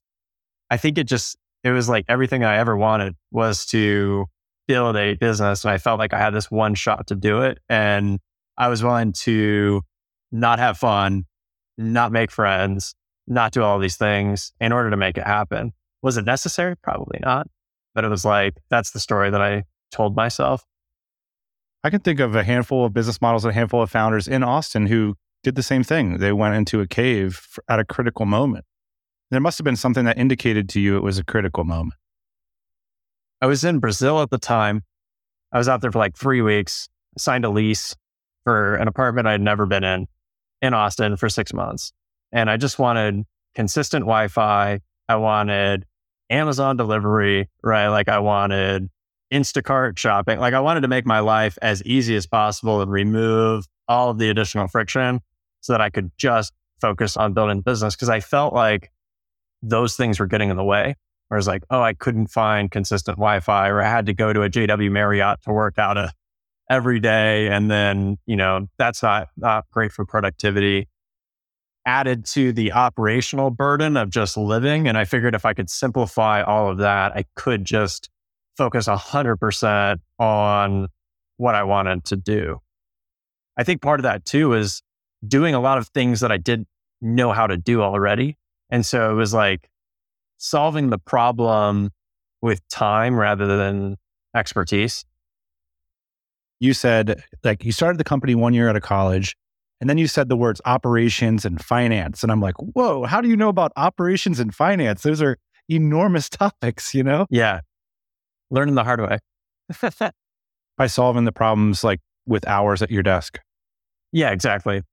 I 0.69 0.77
think 0.77 0.97
it 0.97 1.07
just 1.07 1.35
it 1.63 1.71
was 1.71 1.89
like 1.89 2.05
everything 2.07 2.43
I 2.43 2.57
ever 2.57 2.77
wanted 2.77 3.15
was 3.31 3.65
to 3.67 4.25
build 4.67 4.95
a 4.95 5.15
business. 5.15 5.63
And 5.63 5.71
I 5.71 5.77
felt 5.77 5.99
like 5.99 6.13
I 6.13 6.19
had 6.19 6.33
this 6.33 6.51
one 6.51 6.75
shot 6.75 7.07
to 7.07 7.15
do 7.15 7.41
it. 7.41 7.59
And 7.69 8.19
I 8.57 8.67
was 8.67 8.83
willing 8.83 9.13
to 9.13 9.81
not 10.31 10.59
have 10.59 10.77
fun, 10.77 11.25
not 11.81 12.11
make 12.11 12.31
friends, 12.31 12.95
not 13.27 13.51
do 13.51 13.63
all 13.63 13.79
these 13.79 13.97
things 13.97 14.53
in 14.59 14.71
order 14.71 14.89
to 14.89 14.97
make 14.97 15.17
it 15.17 15.25
happen. 15.25 15.73
Was 16.01 16.17
it 16.17 16.25
necessary? 16.25 16.75
Probably 16.75 17.19
not. 17.21 17.47
But 17.93 18.05
it 18.05 18.09
was 18.09 18.25
like, 18.25 18.55
that's 18.69 18.91
the 18.91 18.99
story 18.99 19.29
that 19.29 19.41
I 19.41 19.63
told 19.91 20.15
myself. 20.15 20.65
I 21.83 21.89
can 21.89 21.99
think 21.99 22.19
of 22.19 22.35
a 22.35 22.43
handful 22.43 22.85
of 22.85 22.93
business 22.93 23.21
models, 23.21 23.43
a 23.43 23.51
handful 23.51 23.81
of 23.81 23.89
founders 23.89 24.27
in 24.27 24.43
Austin 24.43 24.87
who 24.87 25.15
did 25.43 25.55
the 25.55 25.63
same 25.63 25.83
thing. 25.83 26.19
They 26.19 26.31
went 26.31 26.55
into 26.55 26.79
a 26.79 26.87
cave 26.87 27.57
at 27.67 27.79
a 27.79 27.85
critical 27.85 28.25
moment. 28.25 28.65
There 29.31 29.39
must 29.39 29.57
have 29.57 29.65
been 29.65 29.75
something 29.75 30.05
that 30.05 30.17
indicated 30.17 30.69
to 30.69 30.79
you 30.79 30.97
it 30.97 31.03
was 31.03 31.17
a 31.17 31.23
critical 31.23 31.63
moment. 31.63 31.95
I 33.41 33.47
was 33.47 33.63
in 33.63 33.79
Brazil 33.79 34.21
at 34.21 34.29
the 34.29 34.37
time. 34.37 34.83
I 35.51 35.57
was 35.57 35.67
out 35.67 35.81
there 35.81 35.91
for 35.91 35.99
like 35.99 36.15
three 36.15 36.41
weeks, 36.41 36.87
signed 37.17 37.45
a 37.45 37.49
lease 37.49 37.95
for 38.43 38.75
an 38.75 38.87
apartment 38.87 39.27
I'd 39.27 39.41
never 39.41 39.65
been 39.65 39.83
in 39.83 40.07
in 40.61 40.73
Austin 40.73 41.17
for 41.17 41.29
six 41.29 41.53
months. 41.53 41.91
And 42.31 42.49
I 42.49 42.57
just 42.57 42.79
wanted 42.79 43.25
consistent 43.55 44.03
Wi 44.03 44.27
Fi. 44.27 44.79
I 45.09 45.15
wanted 45.15 45.85
Amazon 46.29 46.77
delivery, 46.77 47.49
right? 47.63 47.87
Like 47.89 48.07
I 48.07 48.19
wanted 48.19 48.89
Instacart 49.31 49.97
shopping. 49.97 50.39
Like 50.39 50.53
I 50.53 50.59
wanted 50.59 50.81
to 50.81 50.87
make 50.87 51.05
my 51.05 51.19
life 51.19 51.57
as 51.61 51.83
easy 51.83 52.15
as 52.15 52.27
possible 52.27 52.81
and 52.81 52.91
remove 52.91 53.65
all 53.87 54.09
of 54.09 54.17
the 54.17 54.29
additional 54.29 54.67
friction 54.67 55.19
so 55.61 55.73
that 55.73 55.81
I 55.81 55.89
could 55.89 56.11
just 56.17 56.53
focus 56.79 57.17
on 57.17 57.33
building 57.33 57.61
business 57.61 57.95
because 57.95 58.09
I 58.09 58.19
felt 58.19 58.53
like 58.53 58.91
those 59.61 59.95
things 59.95 60.19
were 60.19 60.27
getting 60.27 60.49
in 60.49 60.57
the 60.57 60.63
way. 60.63 60.95
Where 61.27 61.37
Whereas 61.37 61.47
like, 61.47 61.63
oh, 61.69 61.81
I 61.81 61.93
couldn't 61.93 62.27
find 62.27 62.69
consistent 62.69 63.17
Wi-Fi 63.17 63.69
or 63.69 63.81
I 63.81 63.89
had 63.89 64.05
to 64.07 64.13
go 64.13 64.33
to 64.33 64.41
a 64.43 64.49
JW 64.49 64.91
Marriott 64.91 65.41
to 65.43 65.53
work 65.53 65.77
out 65.77 65.97
a 65.97 66.11
every 66.71 67.01
day. 67.01 67.49
And 67.49 67.69
then, 67.69 68.17
you 68.25 68.37
know, 68.37 68.67
that's 68.77 69.03
not, 69.03 69.27
not 69.35 69.65
great 69.71 69.91
for 69.91 70.05
productivity 70.05 70.87
added 71.85 72.25
to 72.25 72.53
the 72.53 72.71
operational 72.71 73.49
burden 73.49 73.97
of 73.97 74.09
just 74.09 74.37
living. 74.37 74.87
And 74.87 74.97
I 74.97 75.03
figured 75.03 75.35
if 75.35 75.45
I 75.45 75.53
could 75.53 75.69
simplify 75.69 76.41
all 76.43 76.71
of 76.71 76.77
that, 76.77 77.11
I 77.11 77.25
could 77.35 77.65
just 77.65 78.09
focus 78.55 78.87
100% 78.87 79.97
on 80.17 80.87
what 81.37 81.55
I 81.55 81.63
wanted 81.63 82.05
to 82.05 82.15
do. 82.15 82.59
I 83.57 83.63
think 83.63 83.81
part 83.81 83.99
of 83.99 84.03
that 84.03 84.23
too 84.23 84.53
is 84.53 84.81
doing 85.27 85.53
a 85.53 85.59
lot 85.59 85.77
of 85.77 85.89
things 85.89 86.21
that 86.21 86.31
I 86.31 86.37
didn't 86.37 86.67
know 87.01 87.33
how 87.33 87.47
to 87.47 87.57
do 87.57 87.81
already. 87.81 88.37
And 88.69 88.85
so 88.85 89.11
it 89.11 89.15
was 89.15 89.33
like 89.33 89.69
solving 90.37 90.89
the 90.89 90.99
problem 90.99 91.89
with 92.41 92.65
time 92.69 93.15
rather 93.15 93.57
than 93.57 93.97
expertise. 94.35 95.03
You 96.61 96.73
said 96.73 97.21
like 97.43 97.65
you 97.65 97.73
started 97.73 97.97
the 97.97 98.05
company 98.05 98.35
one 98.35 98.53
year 98.53 98.69
out 98.69 98.77
of 98.77 98.83
college 98.83 99.35
and 99.81 99.89
then 99.89 99.97
you 99.97 100.07
said 100.07 100.29
the 100.29 100.37
words 100.37 100.61
operations 100.63 101.43
and 101.43 101.59
finance. 101.59 102.21
And 102.21 102.31
I'm 102.31 102.39
like, 102.39 102.55
whoa, 102.59 103.03
how 103.05 103.19
do 103.19 103.27
you 103.27 103.35
know 103.35 103.49
about 103.49 103.71
operations 103.75 104.39
and 104.39 104.53
finance? 104.53 105.01
Those 105.01 105.23
are 105.23 105.37
enormous 105.67 106.29
topics, 106.29 106.93
you 106.93 107.03
know? 107.03 107.25
Yeah. 107.31 107.61
Learning 108.51 108.75
the 108.75 108.83
hard 108.83 109.01
way. 109.01 109.17
By 110.77 110.87
solving 110.87 111.25
the 111.25 111.31
problems 111.31 111.83
like 111.83 111.99
with 112.27 112.47
hours 112.47 112.83
at 112.83 112.91
your 112.91 113.01
desk. 113.01 113.39
Yeah, 114.11 114.29
exactly. 114.29 114.83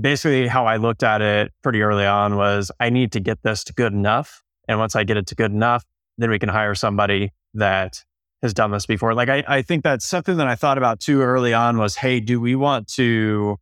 Basically, 0.00 0.46
how 0.46 0.66
I 0.66 0.76
looked 0.76 1.02
at 1.02 1.20
it 1.20 1.52
pretty 1.62 1.82
early 1.82 2.06
on 2.06 2.36
was 2.36 2.70
I 2.78 2.90
need 2.90 3.10
to 3.12 3.20
get 3.20 3.42
this 3.42 3.64
to 3.64 3.72
good 3.72 3.92
enough. 3.92 4.42
And 4.68 4.78
once 4.78 4.94
I 4.94 5.02
get 5.02 5.16
it 5.16 5.26
to 5.28 5.34
good 5.34 5.50
enough, 5.50 5.84
then 6.16 6.30
we 6.30 6.38
can 6.38 6.48
hire 6.48 6.76
somebody 6.76 7.32
that 7.54 8.04
has 8.42 8.54
done 8.54 8.70
this 8.70 8.86
before. 8.86 9.14
Like 9.14 9.28
I, 9.28 9.44
I 9.46 9.62
think 9.62 9.84
that's 9.84 10.06
something 10.06 10.36
that 10.36 10.46
I 10.46 10.54
thought 10.54 10.78
about 10.78 11.00
too 11.00 11.22
early 11.22 11.52
on 11.52 11.78
was, 11.78 11.96
hey, 11.96 12.20
do 12.20 12.40
we 12.40 12.54
want 12.54 12.88
to 12.94 13.58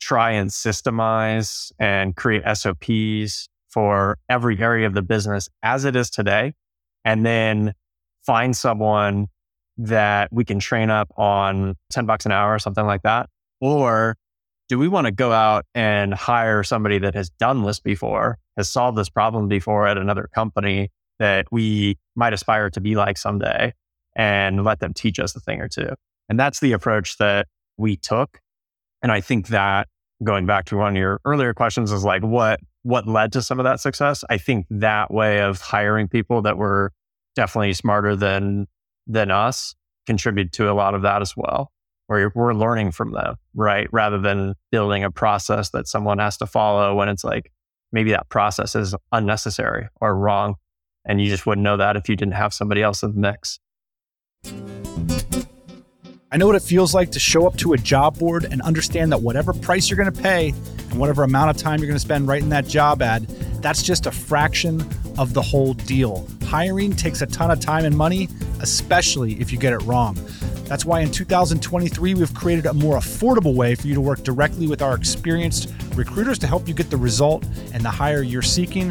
try 0.00 0.30
and 0.32 0.50
systemize 0.50 1.72
and 1.78 2.16
create 2.16 2.42
SOPs 2.56 3.48
for 3.68 4.18
every 4.28 4.58
area 4.58 4.86
of 4.86 4.94
the 4.94 5.02
business 5.02 5.48
as 5.62 5.84
it 5.84 5.94
is 5.94 6.10
today. 6.10 6.52
And 7.04 7.24
then 7.24 7.74
find 8.26 8.56
someone 8.56 9.28
that 9.76 10.32
we 10.32 10.44
can 10.44 10.58
train 10.58 10.90
up 10.90 11.08
on 11.16 11.76
10 11.90 12.06
bucks 12.06 12.26
an 12.26 12.32
hour 12.32 12.54
or 12.54 12.58
something 12.58 12.84
like 12.84 13.02
that. 13.02 13.28
Or 13.60 14.16
do 14.68 14.78
we 14.78 14.88
want 14.88 15.06
to 15.06 15.12
go 15.12 15.32
out 15.32 15.64
and 15.74 16.12
hire 16.12 16.62
somebody 16.62 16.98
that 16.98 17.14
has 17.14 17.30
done 17.30 17.62
this 17.62 17.80
before, 17.80 18.38
has 18.56 18.68
solved 18.68 18.98
this 18.98 19.08
problem 19.08 19.48
before 19.48 19.86
at 19.86 19.96
another 19.96 20.28
company 20.34 20.90
that 21.18 21.46
we 21.50 21.98
might 22.16 22.32
aspire 22.32 22.70
to 22.70 22.80
be 22.80 22.94
like 22.96 23.18
someday 23.18 23.72
and 24.16 24.64
let 24.64 24.80
them 24.80 24.94
teach 24.94 25.18
us 25.18 25.34
a 25.36 25.40
thing 25.40 25.60
or 25.60 25.68
two? 25.68 25.90
And 26.28 26.38
that's 26.38 26.60
the 26.60 26.72
approach 26.72 27.18
that 27.18 27.48
we 27.76 27.96
took. 27.96 28.40
And 29.02 29.10
I 29.10 29.20
think 29.20 29.48
that 29.48 29.88
going 30.22 30.46
back 30.46 30.66
to 30.66 30.76
one 30.76 30.96
of 30.96 31.00
your 31.00 31.20
earlier 31.24 31.54
questions 31.54 31.92
is 31.92 32.04
like 32.04 32.22
what 32.22 32.60
what 32.82 33.06
led 33.06 33.32
to 33.32 33.42
some 33.42 33.58
of 33.58 33.64
that 33.64 33.80
success. 33.80 34.24
I 34.30 34.38
think 34.38 34.66
that 34.70 35.12
way 35.12 35.40
of 35.40 35.60
hiring 35.60 36.08
people 36.08 36.42
that 36.42 36.56
were 36.56 36.92
definitely 37.34 37.72
smarter 37.74 38.16
than 38.16 38.66
than 39.06 39.30
us 39.30 39.74
contribute 40.06 40.52
to 40.52 40.70
a 40.70 40.74
lot 40.74 40.94
of 40.94 41.02
that 41.02 41.22
as 41.22 41.34
well. 41.36 41.70
Where 42.06 42.32
we're 42.34 42.54
learning 42.54 42.90
from 42.92 43.12
them, 43.12 43.36
right? 43.54 43.88
Rather 43.92 44.18
than 44.18 44.54
building 44.72 45.04
a 45.04 45.10
process 45.10 45.70
that 45.70 45.86
someone 45.86 46.18
has 46.18 46.36
to 46.38 46.46
follow 46.46 46.94
when 46.96 47.08
it's 47.08 47.22
like 47.22 47.52
maybe 47.92 48.10
that 48.10 48.28
process 48.28 48.74
is 48.74 48.94
unnecessary 49.12 49.88
or 50.00 50.16
wrong. 50.16 50.56
And 51.04 51.20
you 51.20 51.28
just 51.28 51.46
wouldn't 51.46 51.62
know 51.62 51.76
that 51.76 51.96
if 51.96 52.08
you 52.08 52.16
didn't 52.16 52.34
have 52.34 52.52
somebody 52.52 52.82
else 52.82 53.02
in 53.02 53.12
the 53.12 53.20
mix. 53.20 53.60
I 56.32 56.36
know 56.36 56.46
what 56.46 56.54
it 56.54 56.62
feels 56.62 56.94
like 56.94 57.10
to 57.10 57.18
show 57.18 57.44
up 57.44 57.56
to 57.56 57.72
a 57.72 57.76
job 57.76 58.16
board 58.16 58.44
and 58.44 58.62
understand 58.62 59.10
that 59.10 59.20
whatever 59.20 59.52
price 59.52 59.90
you're 59.90 59.96
going 59.96 60.12
to 60.12 60.22
pay 60.22 60.50
and 60.50 60.94
whatever 60.94 61.24
amount 61.24 61.50
of 61.50 61.56
time 61.56 61.80
you're 61.80 61.88
going 61.88 61.96
to 61.96 62.04
spend 62.04 62.28
writing 62.28 62.50
that 62.50 62.68
job 62.68 63.02
ad, 63.02 63.26
that's 63.60 63.82
just 63.82 64.06
a 64.06 64.12
fraction 64.12 64.80
of 65.18 65.34
the 65.34 65.42
whole 65.42 65.74
deal. 65.74 66.28
Hiring 66.44 66.94
takes 66.94 67.20
a 67.20 67.26
ton 67.26 67.50
of 67.50 67.58
time 67.58 67.84
and 67.84 67.96
money, 67.96 68.28
especially 68.60 69.40
if 69.40 69.50
you 69.50 69.58
get 69.58 69.72
it 69.72 69.82
wrong. 69.82 70.16
That's 70.66 70.84
why 70.84 71.00
in 71.00 71.10
2023, 71.10 72.14
we've 72.14 72.32
created 72.32 72.66
a 72.66 72.74
more 72.74 72.96
affordable 72.96 73.56
way 73.56 73.74
for 73.74 73.88
you 73.88 73.94
to 73.94 74.00
work 74.00 74.22
directly 74.22 74.68
with 74.68 74.82
our 74.82 74.94
experienced 74.94 75.74
recruiters 75.96 76.38
to 76.38 76.46
help 76.46 76.68
you 76.68 76.74
get 76.74 76.90
the 76.90 76.96
result 76.96 77.44
and 77.74 77.84
the 77.84 77.90
hire 77.90 78.22
you're 78.22 78.40
seeking. 78.40 78.90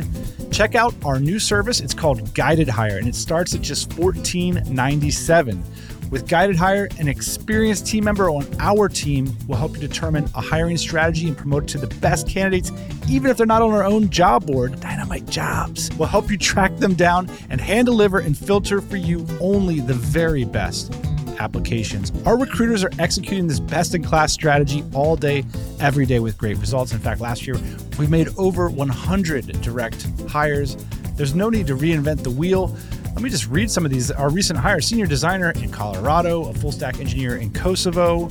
Check 0.52 0.76
out 0.76 0.94
our 1.06 1.20
new 1.20 1.40
service. 1.40 1.80
It's 1.80 1.94
called 1.94 2.34
Guided 2.34 2.68
Hire, 2.68 2.98
and 2.98 3.08
it 3.08 3.16
starts 3.16 3.56
at 3.56 3.62
just 3.62 3.90
$14.97. 3.90 5.64
With 6.10 6.28
Guided 6.28 6.56
Hire, 6.56 6.90
an 6.98 7.08
experienced 7.08 7.86
team 7.86 8.04
member 8.04 8.32
on 8.32 8.48
our 8.60 8.90
team 8.90 9.36
will 9.48 9.58
help 9.58 9.74
you 9.74 9.80
determine 9.80 10.26
a 10.36 10.42
hiring 10.42 10.76
strategy 10.76 11.28
and 11.28 11.38
promote 11.38 11.68
to 11.68 11.78
the 11.78 11.88
best 11.98 12.28
candidates, 12.28 12.72
even 13.08 13.30
if 13.30 13.38
they're 13.38 13.46
not 13.46 13.62
on 13.62 13.72
our 13.72 13.84
own 13.84 14.10
job 14.10 14.48
board. 14.48 14.80
Dynamite 14.80 15.28
Jobs 15.28 15.96
will 15.98 16.08
help 16.08 16.32
you 16.32 16.38
track 16.38 16.76
them 16.78 16.96
down 16.96 17.30
and 17.52 17.62
hand 17.62 17.86
deliver 17.86 18.18
and 18.20 18.36
filter 18.36 18.82
for 18.82 18.98
you 18.98 19.26
only 19.40 19.82
the 19.82 19.94
very 19.94 20.46
best. 20.46 20.92
Applications. 21.39 22.12
Our 22.25 22.38
recruiters 22.38 22.84
are 22.84 22.91
executing 22.99 23.47
this 23.47 23.60
best 23.60 23.95
in 23.95 24.04
class 24.04 24.32
strategy 24.32 24.84
all 24.93 25.15
day, 25.15 25.43
every 25.80 26.06
day 26.06 26.19
with 26.19 26.38
great 26.38 26.58
results. 26.58 26.91
In 26.91 26.99
fact, 26.99 27.21
last 27.21 27.47
year 27.47 27.56
we 27.97 28.08
made 28.08 28.30
over 28.38 28.69
100 28.69 29.62
direct 29.62 30.08
hires. 30.30 30.75
There's 31.15 31.36
no 31.36 31.49
need 31.49 31.67
to 31.67 31.75
reinvent 31.75 32.23
the 32.23 32.32
wheel. 32.32 32.75
Let 33.13 33.21
me 33.21 33.30
just 33.30 33.47
read 33.47 33.69
some 33.69 33.86
of 33.86 33.91
these. 33.91 34.12
Our 34.12 34.30
recent 34.30 34.60
hire 34.60 34.82
senior 34.82 35.06
designer 35.06 35.52
in 35.52 35.71
Colorado, 35.71 36.49
a 36.49 36.54
full 36.54 36.71
stack 36.71 36.99
engineer 36.99 37.38
in 37.38 37.52
Kosovo, 37.52 38.30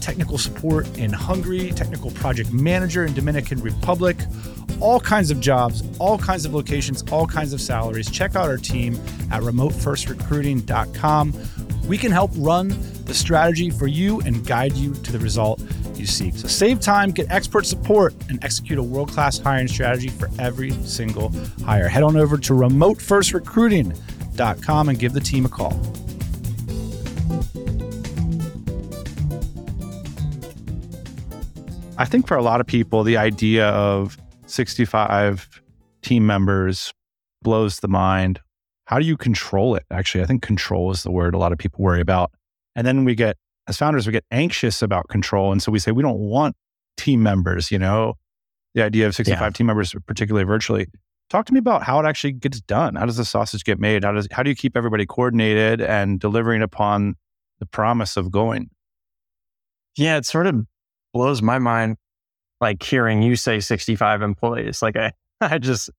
technical 0.00 0.38
support 0.38 0.98
in 0.98 1.12
Hungary, 1.12 1.70
technical 1.70 2.10
project 2.10 2.52
manager 2.52 3.04
in 3.04 3.14
Dominican 3.14 3.60
Republic, 3.62 4.16
all 4.80 5.00
kinds 5.00 5.30
of 5.30 5.40
jobs, 5.40 5.82
all 5.98 6.18
kinds 6.18 6.44
of 6.44 6.52
locations, 6.52 7.02
all 7.10 7.26
kinds 7.26 7.52
of 7.52 7.60
salaries. 7.60 8.10
Check 8.10 8.36
out 8.36 8.48
our 8.48 8.58
team 8.58 8.94
at 9.30 9.42
remotefirstrecruiting.com. 9.42 11.32
We 11.86 11.98
can 11.98 12.10
help 12.10 12.30
run 12.36 12.68
the 13.04 13.12
strategy 13.14 13.70
for 13.70 13.86
you 13.86 14.20
and 14.22 14.44
guide 14.46 14.72
you 14.74 14.94
to 14.94 15.12
the 15.12 15.18
result 15.18 15.62
you 15.94 16.06
seek. 16.06 16.34
So 16.34 16.48
save 16.48 16.80
time, 16.80 17.10
get 17.10 17.30
expert 17.30 17.66
support, 17.66 18.14
and 18.28 18.42
execute 18.44 18.78
a 18.78 18.82
world 18.82 19.10
class 19.10 19.38
hiring 19.38 19.68
strategy 19.68 20.08
for 20.08 20.30
every 20.38 20.70
single 20.84 21.30
hire. 21.64 21.88
Head 21.88 22.02
on 22.02 22.16
over 22.16 22.38
to 22.38 22.54
remotefirstrecruiting.com 22.54 24.88
and 24.88 24.98
give 24.98 25.12
the 25.12 25.20
team 25.20 25.44
a 25.44 25.48
call. 25.48 25.78
I 31.96 32.06
think 32.06 32.26
for 32.26 32.36
a 32.36 32.42
lot 32.42 32.60
of 32.60 32.66
people, 32.66 33.04
the 33.04 33.16
idea 33.16 33.68
of 33.68 34.18
65 34.46 35.62
team 36.02 36.26
members 36.26 36.92
blows 37.42 37.78
the 37.80 37.88
mind. 37.88 38.40
How 38.86 38.98
do 38.98 39.06
you 39.06 39.16
control 39.16 39.74
it? 39.74 39.84
Actually, 39.90 40.24
I 40.24 40.26
think 40.26 40.42
control 40.42 40.90
is 40.90 41.02
the 41.02 41.10
word 41.10 41.34
a 41.34 41.38
lot 41.38 41.52
of 41.52 41.58
people 41.58 41.82
worry 41.82 42.00
about. 42.00 42.32
And 42.76 42.86
then 42.86 43.04
we 43.04 43.14
get, 43.14 43.36
as 43.66 43.76
founders, 43.76 44.06
we 44.06 44.12
get 44.12 44.24
anxious 44.30 44.82
about 44.82 45.08
control. 45.08 45.52
And 45.52 45.62
so 45.62 45.72
we 45.72 45.78
say, 45.78 45.90
we 45.90 46.02
don't 46.02 46.18
want 46.18 46.56
team 46.96 47.22
members, 47.22 47.70
you 47.70 47.78
know, 47.78 48.14
the 48.74 48.82
idea 48.82 49.06
of 49.06 49.14
65 49.14 49.40
yeah. 49.40 49.50
team 49.50 49.66
members, 49.66 49.94
particularly 50.06 50.44
virtually. 50.44 50.86
Talk 51.30 51.46
to 51.46 51.52
me 51.54 51.58
about 51.58 51.82
how 51.82 51.98
it 52.00 52.06
actually 52.06 52.32
gets 52.32 52.60
done. 52.60 52.96
How 52.96 53.06
does 53.06 53.16
the 53.16 53.24
sausage 53.24 53.64
get 53.64 53.78
made? 53.78 54.04
How 54.04 54.12
does 54.12 54.28
how 54.30 54.42
do 54.42 54.50
you 54.50 54.56
keep 54.56 54.76
everybody 54.76 55.06
coordinated 55.06 55.80
and 55.80 56.20
delivering 56.20 56.62
upon 56.62 57.14
the 57.60 57.66
promise 57.66 58.16
of 58.16 58.30
going? 58.30 58.68
Yeah, 59.96 60.16
it 60.16 60.26
sort 60.26 60.46
of 60.46 60.66
blows 61.14 61.40
my 61.40 61.58
mind 61.58 61.96
like 62.60 62.82
hearing 62.82 63.22
you 63.22 63.36
say 63.36 63.60
65 63.60 64.22
employees. 64.22 64.82
Like 64.82 64.96
I, 64.96 65.12
I 65.40 65.58
just, 65.58 65.90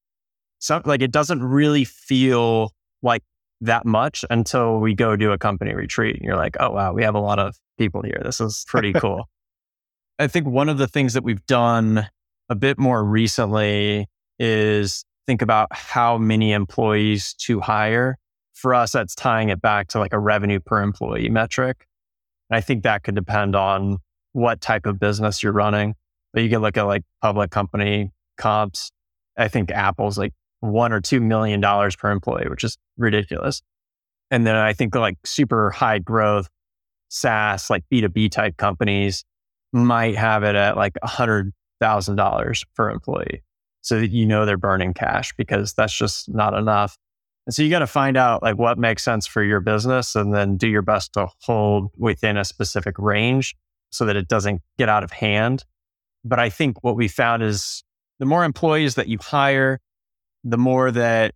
some, 0.60 0.84
like 0.86 1.02
it 1.02 1.12
doesn't 1.12 1.44
really 1.44 1.86
feel 1.86 2.72
like 3.06 3.24
that 3.62 3.86
much 3.86 4.26
until 4.30 4.80
we 4.80 4.94
go 4.94 5.16
do 5.16 5.32
a 5.32 5.38
company 5.38 5.74
retreat. 5.74 6.16
And 6.16 6.26
you're 6.26 6.36
like, 6.36 6.58
oh, 6.60 6.72
wow, 6.72 6.94
we 6.94 7.04
have 7.04 7.16
a 7.16 7.20
lot 7.20 7.40
of 7.40 7.56
people 7.78 8.02
here. 8.02 8.22
This 8.24 8.42
is 8.42 8.66
pretty 8.68 8.94
cool. 9.02 9.30
I 10.20 10.28
think 10.28 10.48
one 10.48 10.70
of 10.70 10.78
the 10.78 10.88
things 10.88 11.14
that 11.14 11.24
we've 11.24 11.46
done 11.46 12.08
a 12.50 12.56
bit 12.56 12.78
more 12.78 13.04
recently 13.04 14.08
is 14.40 15.06
think 15.28 15.42
about 15.42 15.70
how 15.72 16.18
many 16.18 16.52
employees 16.52 17.34
to 17.40 17.60
hire. 17.60 18.18
For 18.54 18.74
us, 18.74 18.94
that's 18.94 19.16
tying 19.16 19.50
it 19.50 19.62
back 19.62 19.90
to 19.90 20.00
like 20.00 20.14
a 20.14 20.20
revenue 20.20 20.60
per 20.60 20.82
employee 20.82 21.30
metric. 21.30 21.86
And 22.50 22.58
I 22.58 22.62
think 22.62 22.84
that 22.84 23.04
could 23.04 23.16
depend 23.16 23.56
on 23.56 23.98
what 24.32 24.62
type 24.62 24.86
of 24.86 25.00
business 25.00 25.44
you're 25.44 25.52
running. 25.52 25.96
But 26.34 26.44
you 26.44 26.50
can 26.50 26.62
look 26.62 26.78
at 26.78 26.84
like 26.84 27.04
public 27.22 27.52
company 27.52 28.12
comps. 28.38 28.92
I 29.38 29.50
think 29.50 29.72
Apple's 29.72 30.18
like 30.18 30.34
one 30.72 30.92
or 30.92 31.02
two 31.02 31.20
million 31.20 31.60
dollars 31.62 31.96
per 31.96 32.12
employee, 32.12 32.48
which 32.50 32.64
is 32.64 32.78
ridiculous. 32.98 33.62
And 34.32 34.46
then 34.46 34.56
I 34.56 34.74
think 34.74 34.96
like 34.96 35.18
super 35.24 35.72
high 35.72 36.00
growth 36.00 36.50
SaaS, 37.10 37.70
like 37.70 37.84
B2B 37.92 38.32
type 38.32 38.58
companies 38.58 39.24
might 39.72 40.16
have 40.16 40.44
it 40.44 40.56
at 40.56 40.76
like 40.76 40.94
a 41.02 41.08
hundred 41.08 41.54
thousand 41.80 42.16
dollars 42.16 42.64
per 42.76 42.90
employee. 42.90 43.42
So 43.82 44.00
that 44.00 44.10
you 44.10 44.26
know 44.26 44.48
they're 44.48 44.58
burning 44.58 44.96
cash 44.96 45.32
because 45.38 45.74
that's 45.74 45.96
just 45.96 46.34
not 46.34 46.56
enough. 46.56 46.98
And 47.46 47.54
so 47.54 47.62
you 47.62 47.70
got 47.70 47.80
to 47.80 47.88
find 47.88 48.18
out 48.18 48.42
like 48.42 48.58
what 48.58 48.80
makes 48.80 49.04
sense 49.04 49.28
for 49.28 49.44
your 49.44 49.60
business 49.60 50.16
and 50.16 50.34
then 50.34 50.58
do 50.58 50.68
your 50.68 50.82
best 50.82 51.14
to 51.14 51.28
hold 51.42 51.92
within 51.96 52.38
a 52.38 52.46
specific 52.46 52.98
range 52.98 53.56
so 53.92 54.06
that 54.06 54.16
it 54.16 54.28
doesn't 54.28 54.62
get 54.80 54.90
out 54.90 55.04
of 55.04 55.12
hand. 55.12 55.64
But 56.24 56.40
I 56.40 56.50
think 56.50 56.84
what 56.84 56.96
we 56.96 57.08
found 57.08 57.44
is 57.44 57.84
the 58.18 58.26
more 58.26 58.44
employees 58.44 58.96
that 58.96 59.08
you 59.08 59.20
hire, 59.22 59.80
the 60.46 60.58
more 60.58 60.92
that 60.92 61.34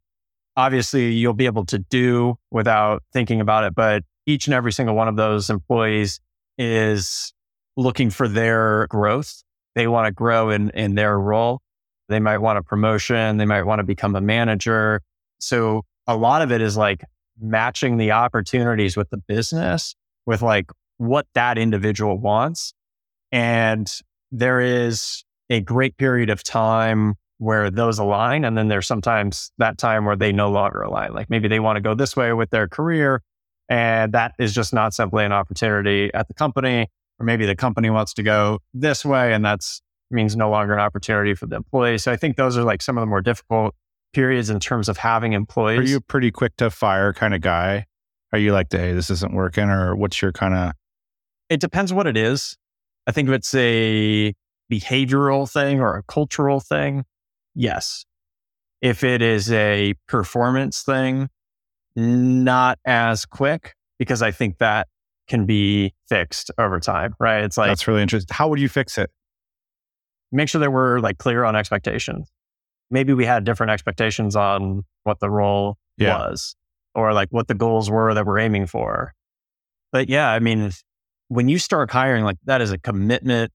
obviously 0.56 1.12
you'll 1.12 1.34
be 1.34 1.48
able 1.48 1.66
to 1.66 1.80
do 1.80 2.38
without 2.52 3.04
thinking 3.12 3.42
about 3.42 3.66
it. 3.66 3.76
But 3.76 4.04
each 4.26 4.48
and 4.48 4.54
every 4.54 4.72
single 4.72 4.96
one 4.96 5.08
of 5.08 5.16
those 5.16 5.50
employees 5.50 6.22
is 6.58 7.34
looking 7.76 8.12
for 8.12 8.28
their 8.28 8.88
growth. 8.88 9.44
They 9.76 9.88
want 9.88 10.06
to 10.06 10.12
grow 10.12 10.52
in, 10.52 10.70
in 10.72 10.96
their 10.96 11.20
role. 11.20 11.62
They 12.08 12.20
might 12.20 12.38
want 12.38 12.60
a 12.60 12.64
promotion. 12.64 13.38
They 13.38 13.46
might 13.46 13.64
want 13.64 13.80
to 13.80 13.84
become 13.84 14.16
a 14.16 14.22
manager. 14.22 15.02
So 15.40 15.84
a 16.08 16.16
lot 16.16 16.42
of 16.42 16.52
it 16.52 16.62
is 16.62 16.78
like 16.78 17.04
matching 17.40 17.98
the 17.98 18.12
opportunities 18.12 18.96
with 18.96 19.10
the 19.10 19.18
business 19.18 19.96
with 20.26 20.42
like 20.42 20.72
what 20.98 21.26
that 21.34 21.58
individual 21.58 22.20
wants. 22.20 22.74
And 23.32 23.92
there 24.32 24.60
is 24.60 25.24
a 25.50 25.62
great 25.62 25.98
period 25.98 26.30
of 26.30 26.44
time 26.44 27.16
where 27.40 27.72
those 27.72 28.00
align. 28.00 28.46
And 28.46 28.58
then 28.58 28.68
there's 28.68 28.88
sometimes 28.88 29.52
that 29.58 29.78
time 29.78 30.06
where 30.06 30.16
they 30.16 30.32
no 30.32 30.52
longer 30.52 30.82
align. 30.82 31.14
Like 31.14 31.30
maybe 31.30 31.48
they 31.48 31.60
want 31.60 31.78
to 31.78 31.82
go 31.82 31.96
this 31.96 32.16
way 32.16 32.32
with 32.34 32.52
their 32.52 32.68
career. 32.68 33.22
And 33.68 34.14
that 34.14 34.34
is 34.40 34.54
just 34.54 34.74
not 34.74 34.94
simply 34.94 35.26
an 35.26 35.32
opportunity 35.32 36.12
at 36.14 36.28
the 36.28 36.34
company. 36.34 36.88
Or 37.20 37.26
maybe 37.26 37.46
the 37.46 37.56
company 37.56 37.90
wants 37.90 38.14
to 38.14 38.24
go 38.24 38.60
this 38.74 39.04
way 39.04 39.34
and 39.34 39.44
that's 39.44 39.82
means 40.12 40.36
no 40.36 40.50
longer 40.50 40.74
an 40.74 40.80
opportunity 40.80 41.34
for 41.36 41.46
the 41.46 41.56
employee. 41.56 41.98
So 41.98 42.12
I 42.12 42.16
think 42.16 42.36
those 42.36 42.58
are 42.58 42.64
like 42.64 42.82
some 42.82 42.98
of 42.98 43.02
the 43.02 43.06
more 43.06 43.22
difficult 43.22 43.76
periods 44.14 44.50
in 44.50 44.60
terms 44.60 44.90
of 44.90 44.98
having 44.98 45.34
employees. 45.34 45.80
Are 45.80 45.84
you 45.84 45.98
a 45.98 46.02
pretty 46.02 46.32
quick 46.32 46.56
to 46.58 46.70
fire 46.70 47.14
kind 47.14 47.36
of 47.36 47.42
guy? 47.42 47.86
Are 48.34 48.40
you 48.40 48.54
like, 48.54 48.68
hey, 48.72 48.94
this 48.94 49.10
isn't 49.10 49.34
working? 49.34 49.70
Or 49.70 49.96
what's 49.96 50.22
your 50.22 50.32
kind 50.32 50.56
of 50.56 50.74
it 51.50 51.60
depends 51.60 51.92
what 51.92 52.08
it 52.08 52.16
is. 52.16 52.56
I 53.08 53.12
think 53.12 53.28
if 53.28 53.36
it's 53.36 53.56
a 53.56 54.34
behavioral 54.72 55.52
thing 55.52 55.82
or 55.82 55.98
a 55.98 56.04
cultural 56.04 56.60
thing, 56.60 57.06
yes. 57.56 58.06
If 58.82 59.04
it 59.04 59.22
is 59.22 59.52
a 59.52 59.94
performance 60.08 60.84
thing, 60.84 61.30
not 61.96 62.80
as 62.86 63.26
quick 63.26 63.76
because 63.98 64.22
I 64.22 64.32
think 64.32 64.58
that 64.60 64.88
can 65.28 65.46
be 65.46 65.94
fixed 66.08 66.52
over 66.58 66.80
time, 66.80 67.14
right? 67.20 67.44
It's 67.44 67.58
like 67.58 67.70
That's 67.70 67.88
really 67.88 68.02
interesting. 68.02 68.34
How 68.34 68.48
would 68.48 68.60
you 68.60 68.70
fix 68.70 68.98
it? 68.98 69.12
Make 70.32 70.50
sure 70.50 70.60
that 70.60 70.72
we're 70.72 71.00
like 71.00 71.18
clear 71.18 71.44
on 71.44 71.56
expectations. 71.56 72.32
Maybe 72.90 73.14
we 73.14 73.26
had 73.26 73.44
different 73.44 73.72
expectations 73.72 74.36
on 74.36 74.84
what 75.04 75.20
the 75.20 75.30
role 75.30 75.78
yeah. 75.98 76.18
was 76.18 76.56
or 76.96 77.14
like 77.14 77.30
what 77.32 77.48
the 77.48 77.54
goals 77.54 77.90
were 77.90 78.14
that 78.14 78.26
we're 78.26 78.40
aiming 78.40 78.66
for. 78.66 79.14
But 79.92 80.10
yeah, 80.10 80.30
I 80.30 80.40
mean, 80.40 80.72
when 81.28 81.50
you 81.50 81.60
start 81.60 81.92
hiring, 81.92 82.24
like 82.24 82.38
that 82.46 82.62
is 82.62 82.72
a 82.72 82.78
commitment, 82.78 83.52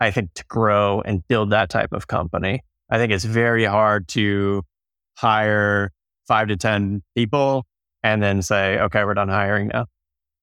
I 0.00 0.10
think, 0.10 0.34
to 0.34 0.44
grow 0.46 1.00
and 1.00 1.26
build 1.28 1.50
that 1.50 1.70
type 1.70 1.92
of 1.92 2.06
company. 2.06 2.62
I 2.90 2.98
think 2.98 3.12
it's 3.12 3.24
very 3.24 3.64
hard 3.64 4.08
to 4.08 4.62
hire 5.16 5.90
five 6.26 6.48
to 6.48 6.56
10 6.56 7.02
people 7.14 7.64
and 8.02 8.22
then 8.22 8.42
say, 8.42 8.78
okay, 8.78 9.04
we're 9.04 9.14
done 9.14 9.28
hiring 9.28 9.68
now 9.68 9.86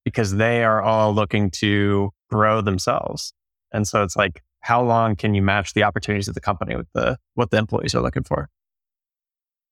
because 0.04 0.36
they 0.36 0.64
are 0.64 0.82
all 0.82 1.14
looking 1.14 1.52
to 1.52 2.12
grow 2.30 2.62
themselves. 2.62 3.34
And 3.72 3.88
so 3.88 4.04
it's 4.04 4.16
like, 4.16 4.42
how 4.62 4.84
long 4.84 5.16
can 5.16 5.34
you 5.34 5.42
match 5.42 5.74
the 5.74 5.84
opportunities 5.84 6.28
of 6.28 6.36
the 6.36 6.42
company 6.42 6.76
with 6.76 6.88
the 6.94 7.18
what 7.34 7.52
the 7.52 7.58
employees 7.58 7.96
are 7.96 8.02
looking 8.02 8.24
for? 8.24 8.50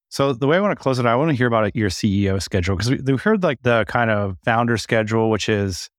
So 0.10 0.34
the 0.34 0.48
way 0.48 0.58
I 0.58 0.60
want 0.60 0.78
to 0.78 0.82
close 0.82 0.98
it, 0.98 1.06
I 1.06 1.16
want 1.16 1.30
to 1.30 1.36
hear 1.36 1.46
about 1.46 1.76
your 1.76 1.90
CEO 1.90 2.42
schedule 2.42 2.76
because 2.76 2.90
we, 2.90 2.98
we 2.98 3.18
heard 3.18 3.44
like 3.44 3.62
the 3.62 3.86
kind 3.88 4.10
of 4.10 4.38
founder 4.44 4.78
schedule, 4.78 5.30
which 5.30 5.48
is 5.48 5.90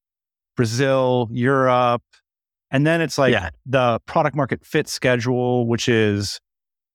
Brazil, 0.56 1.28
Europe. 1.30 2.02
And 2.72 2.84
then 2.86 3.00
it's 3.00 3.18
like 3.18 3.32
yeah. 3.32 3.50
the 3.66 4.00
product 4.06 4.34
market 4.34 4.64
fit 4.64 4.88
schedule, 4.88 5.66
which 5.68 5.88
is 5.88 6.40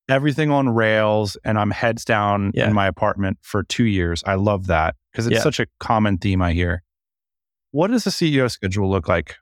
everything 0.10 0.52
on 0.52 0.70
rails. 0.70 1.38
And 1.44 1.58
I'm 1.58 1.72
heads 1.72 2.06
down 2.06 2.52
yeah. 2.54 2.68
in 2.68 2.74
my 2.74 2.88
apartment 2.88 3.38
for 3.42 3.64
two 3.64 3.86
years. 3.86 4.24
I 4.26 4.36
love 4.36 4.68
that 4.68 4.96
because 5.12 5.28
it's 5.28 5.36
yeah. 5.36 5.42
such 5.42 5.60
a 5.60 5.68
common 5.80 6.18
theme 6.18 6.42
I 6.42 6.54
hear. 6.54 6.84
What 7.72 7.92
does 7.92 8.06
the 8.06 8.12
CEO 8.12 8.50
schedule 8.50 8.90
look 8.90 9.08
like? 9.08 9.36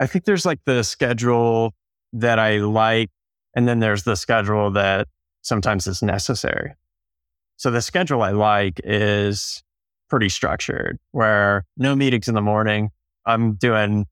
I 0.00 0.06
think 0.06 0.24
there's 0.24 0.44
like 0.44 0.60
the 0.66 0.82
schedule 0.82 1.72
that 2.12 2.38
I 2.38 2.58
like, 2.58 3.10
and 3.56 3.66
then 3.66 3.78
there's 3.78 4.02
the 4.02 4.16
schedule 4.16 4.70
that 4.72 5.08
sometimes 5.42 5.86
is 5.86 6.02
necessary. 6.02 6.74
So 7.56 7.70
the 7.70 7.80
schedule 7.80 8.22
I 8.22 8.30
like 8.30 8.80
is 8.84 9.62
pretty 10.10 10.28
structured 10.28 10.98
where 11.12 11.64
no 11.76 11.94
meetings 11.94 12.28
in 12.28 12.34
the 12.34 12.42
morning. 12.42 12.90
I'm 13.26 13.54
doing 13.54 14.06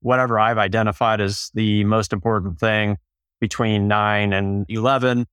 whatever 0.00 0.38
I've 0.38 0.58
identified 0.58 1.20
as 1.20 1.50
the 1.54 1.84
most 1.84 2.12
important 2.12 2.58
thing 2.60 2.96
between 3.40 3.88
nine 3.88 4.32
and 4.32 4.66
11 4.68 5.26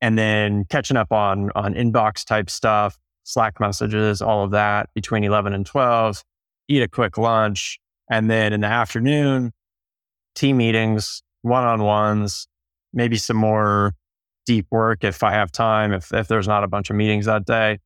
and 0.00 0.18
then 0.18 0.64
catching 0.68 0.96
up 0.96 1.12
on, 1.12 1.50
on 1.54 1.74
inbox 1.74 2.24
type 2.24 2.50
stuff, 2.50 2.98
Slack 3.24 3.60
messages, 3.60 4.20
all 4.20 4.44
of 4.44 4.50
that 4.50 4.90
between 4.94 5.22
11 5.22 5.52
and 5.52 5.64
12. 5.64 6.24
eat 6.68 6.82
a 6.82 6.88
quick 6.88 7.16
lunch. 7.16 7.78
And 8.10 8.28
then 8.28 8.52
in 8.52 8.60
the 8.60 8.66
afternoon, 8.66 9.52
team 10.34 10.56
meetings, 10.56 11.22
one 11.42 11.64
on 11.64 11.82
ones, 11.82 12.48
maybe 12.92 13.16
some 13.16 13.36
more 13.36 13.94
deep 14.44 14.66
work 14.70 15.04
if 15.04 15.22
I 15.22 15.32
have 15.32 15.52
time, 15.52 15.92
if, 15.92 16.12
if 16.12 16.26
there's 16.26 16.48
not 16.48 16.64
a 16.64 16.68
bunch 16.68 16.90
of 16.90 16.96
meetings 16.96 17.26
that 17.26 17.44
day. 17.44 17.78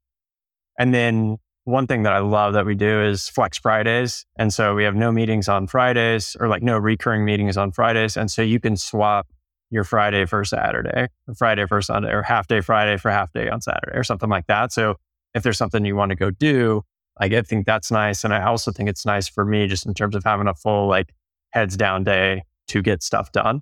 And 0.78 0.94
then 0.94 1.36
one 1.66 1.88
thing 1.88 2.04
that 2.04 2.12
I 2.12 2.20
love 2.20 2.52
that 2.54 2.64
we 2.64 2.76
do 2.76 3.02
is 3.02 3.28
Flex 3.28 3.58
Fridays. 3.58 4.24
And 4.38 4.54
so 4.54 4.76
we 4.76 4.84
have 4.84 4.94
no 4.94 5.10
meetings 5.10 5.48
on 5.48 5.66
Fridays 5.66 6.36
or 6.38 6.46
like 6.46 6.62
no 6.62 6.78
recurring 6.78 7.24
meetings 7.24 7.56
on 7.56 7.72
Fridays. 7.72 8.16
And 8.16 8.30
so 8.30 8.40
you 8.40 8.60
can 8.60 8.76
swap 8.76 9.26
your 9.70 9.82
Friday 9.82 10.26
for 10.26 10.44
Saturday, 10.44 11.08
or 11.26 11.34
Friday 11.34 11.66
for 11.66 11.82
Sunday, 11.82 12.12
or 12.12 12.22
half 12.22 12.46
day 12.46 12.60
Friday 12.60 12.96
for 12.96 13.10
half 13.10 13.32
day 13.32 13.48
on 13.48 13.60
Saturday, 13.60 13.98
or 13.98 14.04
something 14.04 14.30
like 14.30 14.46
that. 14.46 14.72
So 14.72 14.94
if 15.34 15.42
there's 15.42 15.58
something 15.58 15.84
you 15.84 15.96
want 15.96 16.10
to 16.10 16.16
go 16.16 16.30
do, 16.30 16.82
I 17.18 17.28
think 17.42 17.66
that's 17.66 17.90
nice. 17.90 18.22
And 18.22 18.32
I 18.32 18.44
also 18.44 18.70
think 18.70 18.88
it's 18.88 19.04
nice 19.04 19.26
for 19.26 19.44
me 19.44 19.66
just 19.66 19.84
in 19.84 19.92
terms 19.92 20.14
of 20.14 20.22
having 20.22 20.46
a 20.46 20.54
full 20.54 20.86
like 20.86 21.12
heads 21.50 21.76
down 21.76 22.04
day 22.04 22.44
to 22.68 22.80
get 22.80 23.02
stuff 23.02 23.32
done. 23.32 23.60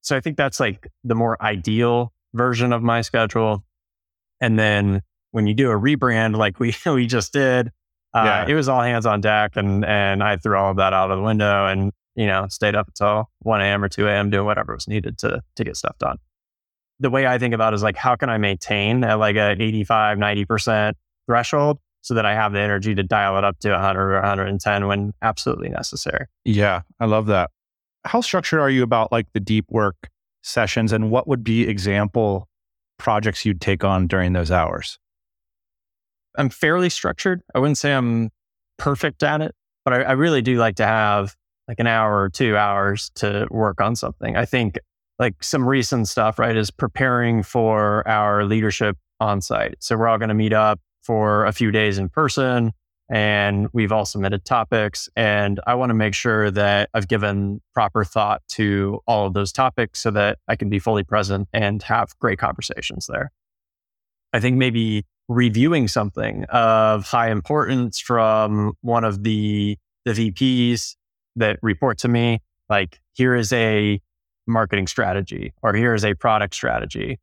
So 0.00 0.16
I 0.16 0.20
think 0.20 0.38
that's 0.38 0.58
like 0.58 0.88
the 1.04 1.14
more 1.14 1.36
ideal 1.42 2.14
version 2.32 2.72
of 2.72 2.82
my 2.82 3.02
schedule. 3.02 3.62
And 4.40 4.58
then 4.58 5.02
when 5.32 5.46
you 5.46 5.54
do 5.54 5.70
a 5.70 5.74
rebrand 5.74 6.36
like 6.36 6.58
we 6.58 6.74
we 6.86 7.06
just 7.06 7.32
did, 7.32 7.68
uh, 8.14 8.22
yeah. 8.24 8.46
it 8.46 8.54
was 8.54 8.68
all 8.68 8.80
hands 8.80 9.06
on 9.06 9.20
deck, 9.20 9.56
and 9.56 9.84
and 9.84 10.22
I 10.22 10.36
threw 10.36 10.56
all 10.56 10.70
of 10.70 10.76
that 10.76 10.92
out 10.92 11.10
of 11.10 11.18
the 11.18 11.24
window, 11.24 11.66
and 11.66 11.92
you 12.14 12.26
know 12.26 12.46
stayed 12.48 12.74
up 12.74 12.88
until 12.88 13.30
one 13.40 13.60
a.m. 13.60 13.82
or 13.82 13.88
two 13.88 14.06
a.m. 14.06 14.30
doing 14.30 14.46
whatever 14.46 14.74
was 14.74 14.88
needed 14.88 15.18
to 15.18 15.42
to 15.56 15.64
get 15.64 15.76
stuff 15.76 15.98
done. 15.98 16.18
The 17.00 17.10
way 17.10 17.26
I 17.26 17.38
think 17.38 17.52
about 17.52 17.72
it 17.72 17.76
is 17.76 17.82
like, 17.82 17.96
how 17.96 18.14
can 18.14 18.30
I 18.30 18.38
maintain 18.38 19.02
at 19.02 19.18
like 19.18 19.34
a 19.34 19.52
85, 19.60 20.18
90 20.18 20.44
percent 20.44 20.96
threshold 21.26 21.78
so 22.02 22.14
that 22.14 22.26
I 22.26 22.34
have 22.34 22.52
the 22.52 22.60
energy 22.60 22.94
to 22.94 23.02
dial 23.02 23.38
it 23.38 23.44
up 23.44 23.58
to 23.60 23.70
100 23.70 24.00
or 24.00 24.14
110 24.14 24.86
when 24.86 25.14
absolutely 25.22 25.68
necessary. 25.68 26.26
Yeah, 26.44 26.82
I 27.00 27.06
love 27.06 27.26
that. 27.26 27.50
How 28.04 28.20
structured 28.20 28.60
are 28.60 28.70
you 28.70 28.82
about 28.82 29.12
like 29.12 29.26
the 29.32 29.40
deep 29.40 29.66
work 29.70 30.10
sessions 30.42 30.92
and 30.92 31.10
what 31.10 31.28
would 31.28 31.44
be 31.44 31.68
example 31.68 32.48
projects 32.98 33.44
you'd 33.44 33.60
take 33.60 33.84
on 33.84 34.08
during 34.08 34.32
those 34.32 34.50
hours? 34.50 34.98
I'm 36.36 36.50
fairly 36.50 36.88
structured. 36.88 37.42
I 37.54 37.58
wouldn't 37.58 37.78
say 37.78 37.92
I'm 37.92 38.30
perfect 38.78 39.22
at 39.22 39.40
it, 39.40 39.54
but 39.84 39.94
I, 39.94 40.02
I 40.02 40.12
really 40.12 40.42
do 40.42 40.56
like 40.58 40.76
to 40.76 40.86
have 40.86 41.34
like 41.68 41.78
an 41.78 41.86
hour 41.86 42.22
or 42.22 42.28
two 42.28 42.56
hours 42.56 43.10
to 43.16 43.46
work 43.50 43.80
on 43.80 43.96
something. 43.96 44.36
I 44.36 44.44
think 44.44 44.78
like 45.18 45.42
some 45.42 45.68
recent 45.68 46.08
stuff, 46.08 46.38
right, 46.38 46.56
is 46.56 46.70
preparing 46.70 47.42
for 47.42 48.06
our 48.08 48.44
leadership 48.44 48.96
on 49.20 49.40
site. 49.40 49.76
So 49.78 49.96
we're 49.96 50.08
all 50.08 50.18
going 50.18 50.30
to 50.30 50.34
meet 50.34 50.52
up 50.52 50.80
for 51.02 51.44
a 51.46 51.52
few 51.52 51.70
days 51.70 51.98
in 51.98 52.08
person 52.08 52.72
and 53.08 53.68
we've 53.72 53.92
all 53.92 54.06
submitted 54.06 54.44
topics. 54.44 55.08
And 55.16 55.60
I 55.66 55.74
want 55.74 55.90
to 55.90 55.94
make 55.94 56.14
sure 56.14 56.50
that 56.50 56.88
I've 56.94 57.08
given 57.08 57.60
proper 57.74 58.04
thought 58.04 58.42
to 58.52 59.00
all 59.06 59.26
of 59.26 59.34
those 59.34 59.52
topics 59.52 60.00
so 60.00 60.10
that 60.12 60.38
I 60.48 60.56
can 60.56 60.70
be 60.70 60.78
fully 60.78 61.02
present 61.02 61.48
and 61.52 61.82
have 61.82 62.18
great 62.18 62.38
conversations 62.38 63.06
there. 63.06 63.30
I 64.32 64.40
think 64.40 64.56
maybe 64.56 65.04
reviewing 65.28 65.88
something 65.88 66.44
of 66.44 67.04
high 67.04 67.30
importance 67.30 68.00
from 68.00 68.72
one 68.80 69.04
of 69.04 69.22
the, 69.22 69.78
the 70.04 70.12
VPs 70.12 70.96
that 71.36 71.58
report 71.62 71.98
to 71.98 72.08
me, 72.08 72.40
like 72.68 73.00
here 73.14 73.34
is 73.34 73.52
a 73.52 74.00
marketing 74.46 74.86
strategy 74.86 75.52
or 75.62 75.74
here 75.74 75.94
is 75.94 76.04
a 76.04 76.14
product 76.14 76.54
strategy. 76.54 77.18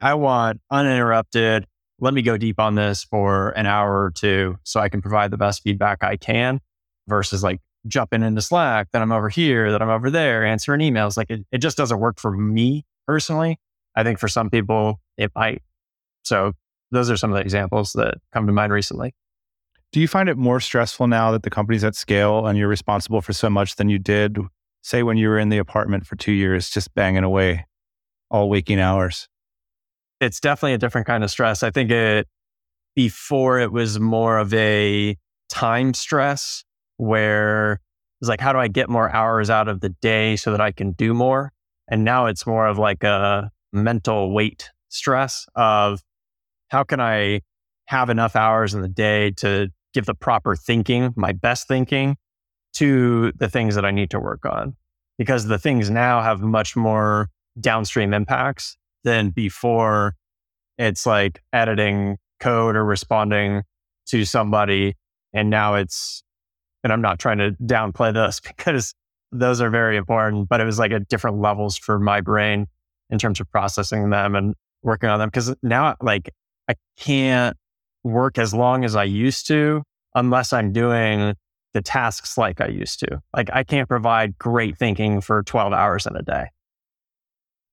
I 0.00 0.14
want 0.14 0.60
uninterrupted 0.70 1.66
let 2.00 2.14
me 2.14 2.22
go 2.22 2.36
deep 2.36 2.58
on 2.58 2.74
this 2.74 3.04
for 3.04 3.50
an 3.50 3.66
hour 3.66 4.04
or 4.04 4.10
two 4.10 4.56
so 4.64 4.80
I 4.80 4.88
can 4.88 5.00
provide 5.00 5.30
the 5.30 5.38
best 5.38 5.62
feedback 5.62 6.02
I 6.02 6.16
can 6.16 6.60
versus 7.08 7.42
like 7.42 7.60
jumping 7.86 8.22
into 8.22 8.40
Slack, 8.42 8.88
that 8.92 9.02
I'm 9.02 9.12
over 9.12 9.28
here, 9.28 9.70
that 9.70 9.82
I'm 9.82 9.90
over 9.90 10.10
there, 10.10 10.44
answering 10.44 10.80
emails. 10.80 11.16
Like 11.16 11.30
it, 11.30 11.44
it 11.52 11.58
just 11.58 11.76
doesn't 11.76 11.98
work 11.98 12.18
for 12.18 12.30
me 12.30 12.84
personally. 13.06 13.58
I 13.94 14.02
think 14.02 14.18
for 14.18 14.28
some 14.28 14.50
people 14.50 15.00
it 15.16 15.30
might. 15.34 15.62
So 16.24 16.52
those 16.94 17.10
are 17.10 17.16
some 17.16 17.30
of 17.30 17.36
the 17.36 17.42
examples 17.42 17.92
that 17.92 18.14
come 18.32 18.46
to 18.46 18.52
mind 18.52 18.72
recently. 18.72 19.14
Do 19.92 20.00
you 20.00 20.08
find 20.08 20.28
it 20.28 20.36
more 20.36 20.60
stressful 20.60 21.06
now 21.06 21.30
that 21.32 21.42
the 21.42 21.50
company's 21.50 21.84
at 21.84 21.94
scale 21.94 22.46
and 22.46 22.58
you're 22.58 22.68
responsible 22.68 23.20
for 23.20 23.32
so 23.32 23.48
much 23.48 23.76
than 23.76 23.88
you 23.88 23.98
did, 23.98 24.38
say, 24.82 25.02
when 25.02 25.16
you 25.16 25.28
were 25.28 25.38
in 25.38 25.50
the 25.50 25.58
apartment 25.58 26.06
for 26.06 26.16
two 26.16 26.32
years, 26.32 26.70
just 26.70 26.94
banging 26.94 27.22
away 27.22 27.66
all 28.30 28.48
waking 28.48 28.80
hours? 28.80 29.28
it's 30.24 30.40
definitely 30.40 30.74
a 30.74 30.78
different 30.78 31.06
kind 31.06 31.24
of 31.24 31.30
stress. 31.30 31.62
I 31.62 31.70
think 31.70 31.90
it 31.90 32.26
before 32.94 33.58
it 33.58 33.72
was 33.72 33.98
more 33.98 34.38
of 34.38 34.52
a 34.54 35.16
time 35.48 35.94
stress 35.94 36.64
where 36.96 37.80
it's 38.20 38.28
like, 38.28 38.40
how 38.40 38.52
do 38.52 38.58
I 38.58 38.68
get 38.68 38.88
more 38.88 39.10
hours 39.10 39.50
out 39.50 39.68
of 39.68 39.80
the 39.80 39.90
day 40.00 40.36
so 40.36 40.50
that 40.52 40.60
I 40.60 40.72
can 40.72 40.92
do 40.92 41.12
more? 41.12 41.52
And 41.88 42.04
now 42.04 42.26
it's 42.26 42.46
more 42.46 42.66
of 42.66 42.78
like 42.78 43.02
a 43.02 43.50
mental 43.72 44.32
weight 44.32 44.70
stress 44.88 45.46
of 45.54 46.00
how 46.68 46.84
can 46.84 47.00
I 47.00 47.40
have 47.86 48.10
enough 48.10 48.36
hours 48.36 48.74
in 48.74 48.82
the 48.82 48.88
day 48.88 49.30
to 49.38 49.68
give 49.92 50.06
the 50.06 50.14
proper 50.14 50.56
thinking, 50.56 51.12
my 51.16 51.32
best 51.32 51.68
thinking 51.68 52.16
to 52.74 53.32
the 53.36 53.48
things 53.48 53.74
that 53.74 53.84
I 53.84 53.90
need 53.90 54.10
to 54.10 54.20
work 54.20 54.44
on? 54.44 54.76
Because 55.18 55.46
the 55.46 55.58
things 55.58 55.90
now 55.90 56.22
have 56.22 56.40
much 56.40 56.74
more 56.74 57.28
downstream 57.60 58.12
impacts 58.12 58.76
than 59.04 59.30
before 59.30 60.16
it's 60.78 61.06
like 61.06 61.40
editing 61.52 62.16
code 62.40 62.76
or 62.76 62.84
responding 62.84 63.62
to 64.06 64.24
somebody. 64.24 64.96
And 65.32 65.50
now 65.50 65.74
it's, 65.74 66.22
and 66.82 66.92
I'm 66.92 67.00
not 67.00 67.18
trying 67.18 67.38
to 67.38 67.52
downplay 67.62 68.12
this 68.12 68.40
because 68.56 68.94
those 69.32 69.60
are 69.60 69.70
very 69.70 69.96
important, 69.96 70.48
but 70.48 70.60
it 70.60 70.64
was 70.64 70.78
like 70.78 70.92
at 70.92 71.08
different 71.08 71.38
levels 71.40 71.76
for 71.76 71.98
my 71.98 72.20
brain 72.20 72.66
in 73.10 73.18
terms 73.18 73.40
of 73.40 73.50
processing 73.50 74.10
them 74.10 74.34
and 74.34 74.54
working 74.82 75.08
on 75.08 75.18
them. 75.18 75.30
Cause 75.30 75.54
now, 75.62 75.96
like, 76.00 76.30
I 76.68 76.74
can't 76.96 77.56
work 78.02 78.38
as 78.38 78.54
long 78.54 78.84
as 78.84 78.96
I 78.96 79.04
used 79.04 79.46
to 79.48 79.82
unless 80.14 80.52
I'm 80.52 80.72
doing 80.72 81.34
the 81.72 81.82
tasks 81.82 82.38
like 82.38 82.60
I 82.60 82.68
used 82.68 83.00
to. 83.00 83.20
Like, 83.34 83.50
I 83.52 83.64
can't 83.64 83.88
provide 83.88 84.38
great 84.38 84.78
thinking 84.78 85.20
for 85.20 85.42
12 85.42 85.72
hours 85.72 86.06
in 86.06 86.16
a 86.16 86.22
day. 86.22 86.46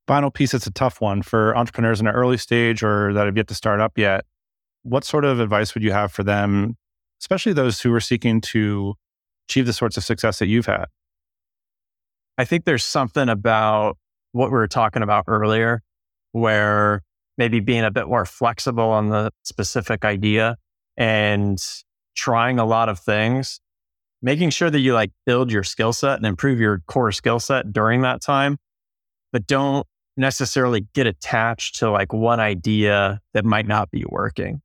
Final 0.08 0.32
piece 0.32 0.54
it's 0.54 0.66
a 0.66 0.72
tough 0.72 1.00
one 1.00 1.22
for 1.22 1.56
entrepreneurs 1.56 2.02
in 2.02 2.08
an 2.08 2.14
early 2.14 2.38
stage 2.38 2.84
or 2.84 3.14
that 3.14 3.26
have 3.26 3.38
yet 3.38 3.48
to 3.48 3.56
start 3.56 3.80
up 3.80 3.98
yet. 3.98 4.26
What 4.84 5.04
sort 5.04 5.26
of 5.26 5.40
advice 5.40 5.76
would 5.76 5.84
you 5.84 5.92
have 5.92 6.12
for 6.12 6.24
them 6.24 6.78
especially 7.22 7.54
those 7.54 7.80
who 7.80 7.94
are 7.94 8.02
seeking 8.02 8.42
to 8.42 8.96
achieve 9.48 9.66
the 9.66 9.74
sorts 9.74 9.96
of 9.96 10.04
success 10.04 10.40
that 10.40 10.48
you've 10.48 10.66
had? 10.66 10.86
I 12.38 12.46
think 12.46 12.66
there's 12.66 12.84
something 12.84 13.30
about 13.30 13.98
what 14.32 14.48
we 14.48 14.58
were 14.58 14.68
talking 14.68 15.04
about 15.04 15.26
earlier 15.28 15.84
where 16.32 17.02
maybe 17.42 17.60
being 17.60 17.84
a 17.84 17.90
bit 17.90 18.08
more 18.08 18.26
flexible 18.26 18.90
on 18.90 19.10
the 19.10 19.32
specific 19.44 20.06
idea 20.06 20.58
and 20.96 21.58
trying 22.16 22.60
a 22.60 22.66
lot 22.66 22.88
of 22.88 23.00
things 23.00 23.60
making 24.22 24.52
sure 24.52 24.70
that 24.70 24.80
you 24.80 24.94
like 24.94 25.10
build 25.26 25.52
your 25.52 25.64
skill 25.64 25.92
set 25.92 26.18
and 26.18 26.26
improve 26.26 26.60
your 26.60 26.84
core 26.86 27.12
skill 27.12 27.40
set 27.40 27.74
during 27.74 28.02
that 28.02 28.22
time 28.22 28.58
but 29.32 29.48
don't 29.48 29.88
necessarily 30.18 30.88
get 30.94 31.08
attached 31.08 31.80
to 31.80 31.90
like 31.90 32.14
one 32.14 32.40
idea 32.40 33.20
that 33.34 33.46
might 33.46 33.68
not 33.68 33.92
be 33.92 34.04
working. 34.08 34.62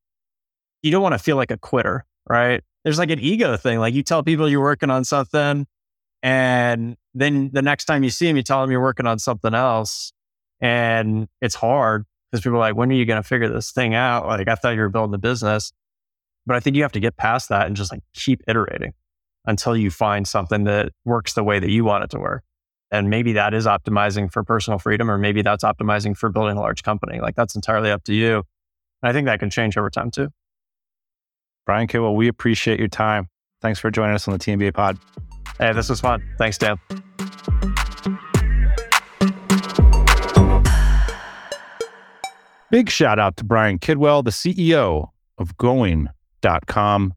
You 0.83 0.91
don't 0.91 1.03
want 1.03 1.15
to 1.15 1.19
feel 1.19 1.37
like 1.37 1.51
a 1.51 1.57
quitter, 1.57 2.05
right? 2.29 2.63
There's 2.85 2.99
like 2.99 3.11
an 3.11 3.21
ego 3.21 3.57
thing. 3.57 3.79
Like 3.79 3.95
you 3.95 4.03
tell 4.03 4.23
people 4.23 4.49
you're 4.49 4.61
working 4.61 4.91
on 4.91 5.05
something, 5.05 5.67
and 6.23 6.97
then 7.15 7.51
the 7.53 7.63
next 7.63 7.85
time 7.87 8.05
you 8.05 8.11
see 8.11 8.27
them, 8.27 8.37
you 8.37 8.43
tell 8.43 8.61
them 8.61 8.71
you're 8.71 8.83
working 8.83 9.07
on 9.07 9.19
something 9.19 9.55
else. 9.55 10.13
And 10.61 11.29
it's 11.41 11.55
hard 11.55 12.07
because 12.31 12.43
people 12.43 12.57
are 12.57 12.61
like, 12.61 12.77
when 12.77 12.91
are 12.91 12.95
you 12.95 13.05
going 13.05 13.23
to 13.23 13.27
figure 13.27 13.49
this 13.49 13.73
thing 13.73 13.95
out? 13.95 14.27
Like, 14.27 14.49
I 14.49 14.55
thought 14.55 14.75
you 14.75 14.81
were 14.81 14.89
building 14.89 15.15
a 15.15 15.19
business. 15.19 15.73
But 16.47 16.57
I 16.57 16.61
think 16.61 16.77
you 16.77 16.83
have 16.83 16.93
to 16.93 17.01
get 17.01 17.17
past 17.17 17.49
that 17.49 17.67
and 17.67 17.75
just 17.75 17.91
like 17.91 18.03
keep 18.15 18.41
iterating 18.47 18.95
until 19.47 19.77
you 19.77 19.91
find 19.91 20.27
something 20.27 20.65
that 20.65 20.93
works 21.05 21.33
the 21.35 21.43
way 21.43 21.59
that 21.59 21.71
you 21.71 21.85
want 21.85 22.05
it 22.05 22.11
to 22.11 22.19
work. 22.19 22.45
And 22.93 23.11
maybe 23.11 23.33
that 23.33 23.53
is 23.53 23.67
optimizing 23.67 24.33
for 24.33 24.45
personal 24.45 24.79
freedom, 24.79 25.11
or 25.11 25.19
maybe 25.19 25.43
that's 25.43 25.65
optimizing 25.65 26.17
for 26.17 26.31
building 26.31 26.57
a 26.57 26.61
large 26.61 26.85
company. 26.85 27.21
Like 27.21 27.35
that's 27.35 27.57
entirely 27.57 27.91
up 27.91 28.05
to 28.05 28.15
you. 28.15 28.45
And 29.03 29.11
I 29.11 29.13
think 29.13 29.27
that 29.27 29.41
can 29.41 29.51
change 29.51 29.77
over 29.77 29.91
time 29.91 30.11
too. 30.13 30.29
Brian 31.65 31.89
Kidwell, 31.89 32.15
we 32.15 32.29
appreciate 32.29 32.79
your 32.79 32.89
time. 32.89 33.29
Thanks 33.61 33.81
for 33.81 33.91
joining 33.91 34.15
us 34.15 34.29
on 34.29 34.33
the 34.33 34.39
TMBA 34.39 34.73
pod. 34.73 34.99
Hey, 35.59 35.73
this 35.73 35.89
was 35.89 36.01
fun. 36.01 36.23
Thanks, 36.39 36.59
Dan. 36.59 36.79
Big 42.77 42.91
shout 42.91 43.19
out 43.19 43.39
to 43.39 43.43
Brian 43.43 43.79
Kidwell, 43.79 44.23
the 44.23 44.31
CEO 44.31 45.09
of 45.39 45.57
going.com. 45.57 47.15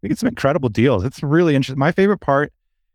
We 0.00 0.08
get 0.08 0.18
some 0.18 0.30
incredible 0.30 0.70
deals. 0.70 1.04
It's 1.04 1.22
really 1.22 1.54
interesting. 1.54 1.78
My 1.78 1.92
favorite 1.92 2.20
part 2.20 2.54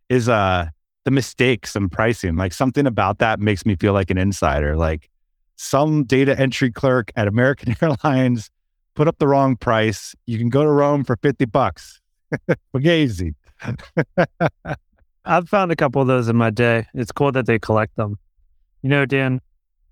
is 0.09 0.27
uh 0.27 0.69
the 1.03 1.11
mistakes 1.11 1.75
and 1.75 1.91
pricing. 1.91 2.35
Like 2.35 2.51
something 2.51 2.87
about 2.87 3.19
that 3.19 3.39
makes 3.39 3.63
me 3.63 3.75
feel 3.75 3.93
like 3.93 4.09
an 4.09 4.17
insider. 4.17 4.75
Like 4.75 5.07
some 5.55 6.03
data 6.03 6.35
entry 6.39 6.71
clerk 6.71 7.11
at 7.15 7.27
American 7.27 7.75
Airlines 7.83 8.49
put 8.95 9.07
up 9.07 9.19
the 9.19 9.27
wrong 9.27 9.55
price. 9.55 10.15
You 10.25 10.39
can 10.39 10.49
go 10.49 10.63
to 10.63 10.71
Rome 10.71 11.03
for 11.03 11.15
50 11.17 11.45
bucks. 11.45 12.01
Fugazi. 12.73 13.35
I've 15.25 15.47
found 15.47 15.71
a 15.71 15.75
couple 15.75 16.01
of 16.01 16.07
those 16.07 16.27
in 16.27 16.37
my 16.37 16.49
day. 16.49 16.87
It's 16.95 17.11
cool 17.11 17.31
that 17.33 17.45
they 17.45 17.59
collect 17.59 17.95
them. 17.97 18.17
You 18.81 18.89
know, 18.89 19.05
Dan, 19.05 19.41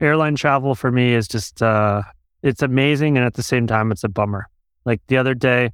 airline 0.01 0.35
travel 0.35 0.75
for 0.75 0.91
me 0.91 1.13
is 1.13 1.27
just 1.27 1.61
uh 1.61 2.01
it's 2.43 2.61
amazing 2.61 3.17
and 3.17 3.25
at 3.25 3.35
the 3.35 3.43
same 3.43 3.67
time 3.67 3.91
it's 3.91 4.03
a 4.03 4.09
bummer. 4.09 4.47
Like 4.83 5.01
the 5.07 5.17
other 5.17 5.33
day 5.33 5.71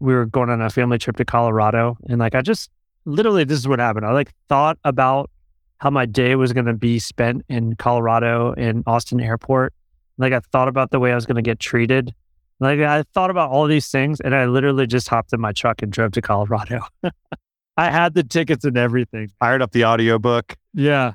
we 0.00 0.14
were 0.14 0.26
going 0.26 0.50
on 0.50 0.60
a 0.60 0.70
family 0.70 0.98
trip 0.98 1.16
to 1.16 1.24
Colorado 1.24 1.96
and 2.08 2.18
like 2.18 2.34
I 2.34 2.42
just 2.42 2.70
literally 3.04 3.44
this 3.44 3.58
is 3.58 3.68
what 3.68 3.78
happened. 3.78 4.06
I 4.06 4.12
like 4.12 4.32
thought 4.48 4.78
about 4.84 5.30
how 5.78 5.90
my 5.90 6.06
day 6.06 6.34
was 6.36 6.52
going 6.52 6.66
to 6.66 6.72
be 6.72 6.98
spent 6.98 7.44
in 7.48 7.76
Colorado 7.76 8.52
in 8.54 8.82
Austin 8.86 9.20
airport. 9.20 9.74
Like 10.16 10.32
I 10.32 10.40
thought 10.40 10.68
about 10.68 10.90
the 10.90 10.98
way 10.98 11.12
I 11.12 11.14
was 11.14 11.26
going 11.26 11.36
to 11.36 11.42
get 11.42 11.60
treated. 11.60 12.14
Like 12.60 12.80
I 12.80 13.02
thought 13.12 13.28
about 13.28 13.50
all 13.50 13.66
these 13.66 13.88
things 13.88 14.20
and 14.20 14.34
I 14.34 14.46
literally 14.46 14.86
just 14.86 15.08
hopped 15.08 15.34
in 15.34 15.40
my 15.40 15.52
truck 15.52 15.82
and 15.82 15.92
drove 15.92 16.12
to 16.12 16.22
Colorado. 16.22 16.80
I 17.76 17.90
had 17.90 18.14
the 18.14 18.22
tickets 18.22 18.64
and 18.64 18.78
everything. 18.78 19.30
Fired 19.38 19.60
up 19.60 19.72
the 19.72 19.84
audiobook. 19.84 20.56
Yeah. 20.72 21.12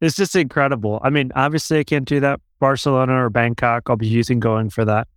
It's 0.00 0.16
just 0.16 0.34
incredible. 0.34 1.00
I 1.02 1.10
mean, 1.10 1.30
obviously 1.34 1.78
I 1.78 1.84
can't 1.84 2.06
do 2.06 2.20
that 2.20 2.40
Barcelona 2.58 3.24
or 3.24 3.30
Bangkok. 3.30 3.84
I'll 3.88 3.96
be 3.96 4.06
using 4.06 4.40
going 4.40 4.70
for 4.70 4.84
that. 4.84 5.08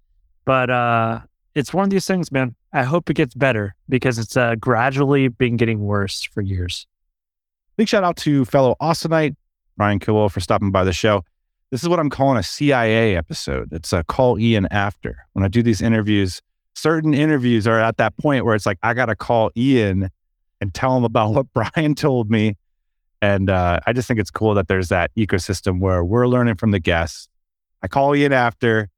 But 0.45 0.69
uh 0.69 1.21
it's 1.55 1.73
one 1.73 1.83
of 1.83 1.89
these 1.89 2.07
things, 2.07 2.31
man. 2.31 2.55
I 2.73 2.83
hope 2.83 3.09
it 3.09 3.13
gets 3.13 3.35
better 3.35 3.75
because 3.87 4.17
it's 4.17 4.35
uh, 4.35 4.55
gradually 4.55 5.27
been 5.27 5.55
getting 5.55 5.79
worse 5.81 6.23
for 6.23 6.41
years. 6.41 6.87
Big 7.77 7.87
shout 7.87 8.03
out 8.03 8.17
to 8.17 8.45
fellow 8.45 8.75
Austinite, 8.81 9.35
Brian 9.77 9.99
Kilwell, 9.99 10.31
for 10.31 10.39
stopping 10.39 10.71
by 10.71 10.83
the 10.83 10.93
show. 10.93 11.23
This 11.69 11.81
is 11.83 11.89
what 11.89 11.99
I'm 11.99 12.09
calling 12.09 12.37
a 12.37 12.43
CIA 12.43 13.15
episode. 13.15 13.71
It's 13.71 13.93
a 13.93 14.03
call 14.03 14.39
Ian 14.39 14.67
after. 14.71 15.25
When 15.33 15.43
I 15.43 15.47
do 15.47 15.63
these 15.63 15.81
interviews, 15.81 16.41
certain 16.75 17.13
interviews 17.13 17.67
are 17.67 17.79
at 17.79 17.97
that 17.97 18.17
point 18.17 18.45
where 18.45 18.55
it's 18.55 18.65
like, 18.65 18.77
I 18.83 18.93
got 18.93 19.07
to 19.07 19.15
call 19.15 19.51
Ian 19.57 20.09
and 20.61 20.73
tell 20.73 20.95
him 20.97 21.03
about 21.03 21.33
what 21.33 21.47
Brian 21.53 21.95
told 21.95 22.29
me. 22.29 22.55
And 23.23 23.49
uh, 23.49 23.79
I 23.87 23.93
just 23.93 24.05
think 24.09 24.19
it's 24.19 24.29
cool 24.29 24.53
that 24.55 24.67
there's 24.67 24.89
that 24.89 25.09
ecosystem 25.15 25.79
where 25.79 26.03
we're 26.03 26.27
learning 26.27 26.55
from 26.55 26.71
the 26.71 26.79
guests. 26.79 27.29
I 27.81 27.87
call 27.87 28.13
you 28.17 28.25
in 28.25 28.33
after. 28.33 28.89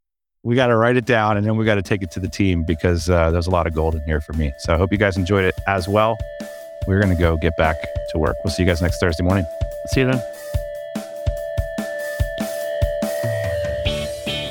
We 0.41 0.55
got 0.55 0.67
to 0.67 0.75
write 0.75 0.97
it 0.97 1.05
down 1.05 1.37
and 1.37 1.45
then 1.45 1.57
we 1.57 1.65
got 1.65 1.75
to 1.75 1.83
take 1.83 2.01
it 2.01 2.09
to 2.13 2.19
the 2.19 2.27
team 2.27 2.63
because 2.65 3.07
uh, 3.07 3.29
there's 3.29 3.45
a 3.45 3.51
lot 3.51 3.67
of 3.67 3.75
gold 3.75 3.93
in 3.93 4.01
here 4.01 4.21
for 4.21 4.33
me. 4.33 4.51
So 4.61 4.73
I 4.73 4.77
hope 4.77 4.91
you 4.91 4.97
guys 4.97 5.15
enjoyed 5.15 5.45
it 5.45 5.53
as 5.67 5.87
well. 5.87 6.17
We're 6.87 6.99
going 6.99 7.15
to 7.15 7.21
go 7.21 7.37
get 7.37 7.55
back 7.55 7.75
to 8.13 8.17
work. 8.17 8.35
We'll 8.43 8.51
see 8.51 8.63
you 8.63 8.67
guys 8.67 8.81
next 8.81 8.99
Thursday 8.99 9.23
morning. 9.23 9.45
See 9.91 9.99
you 9.99 10.07
then. 10.07 10.34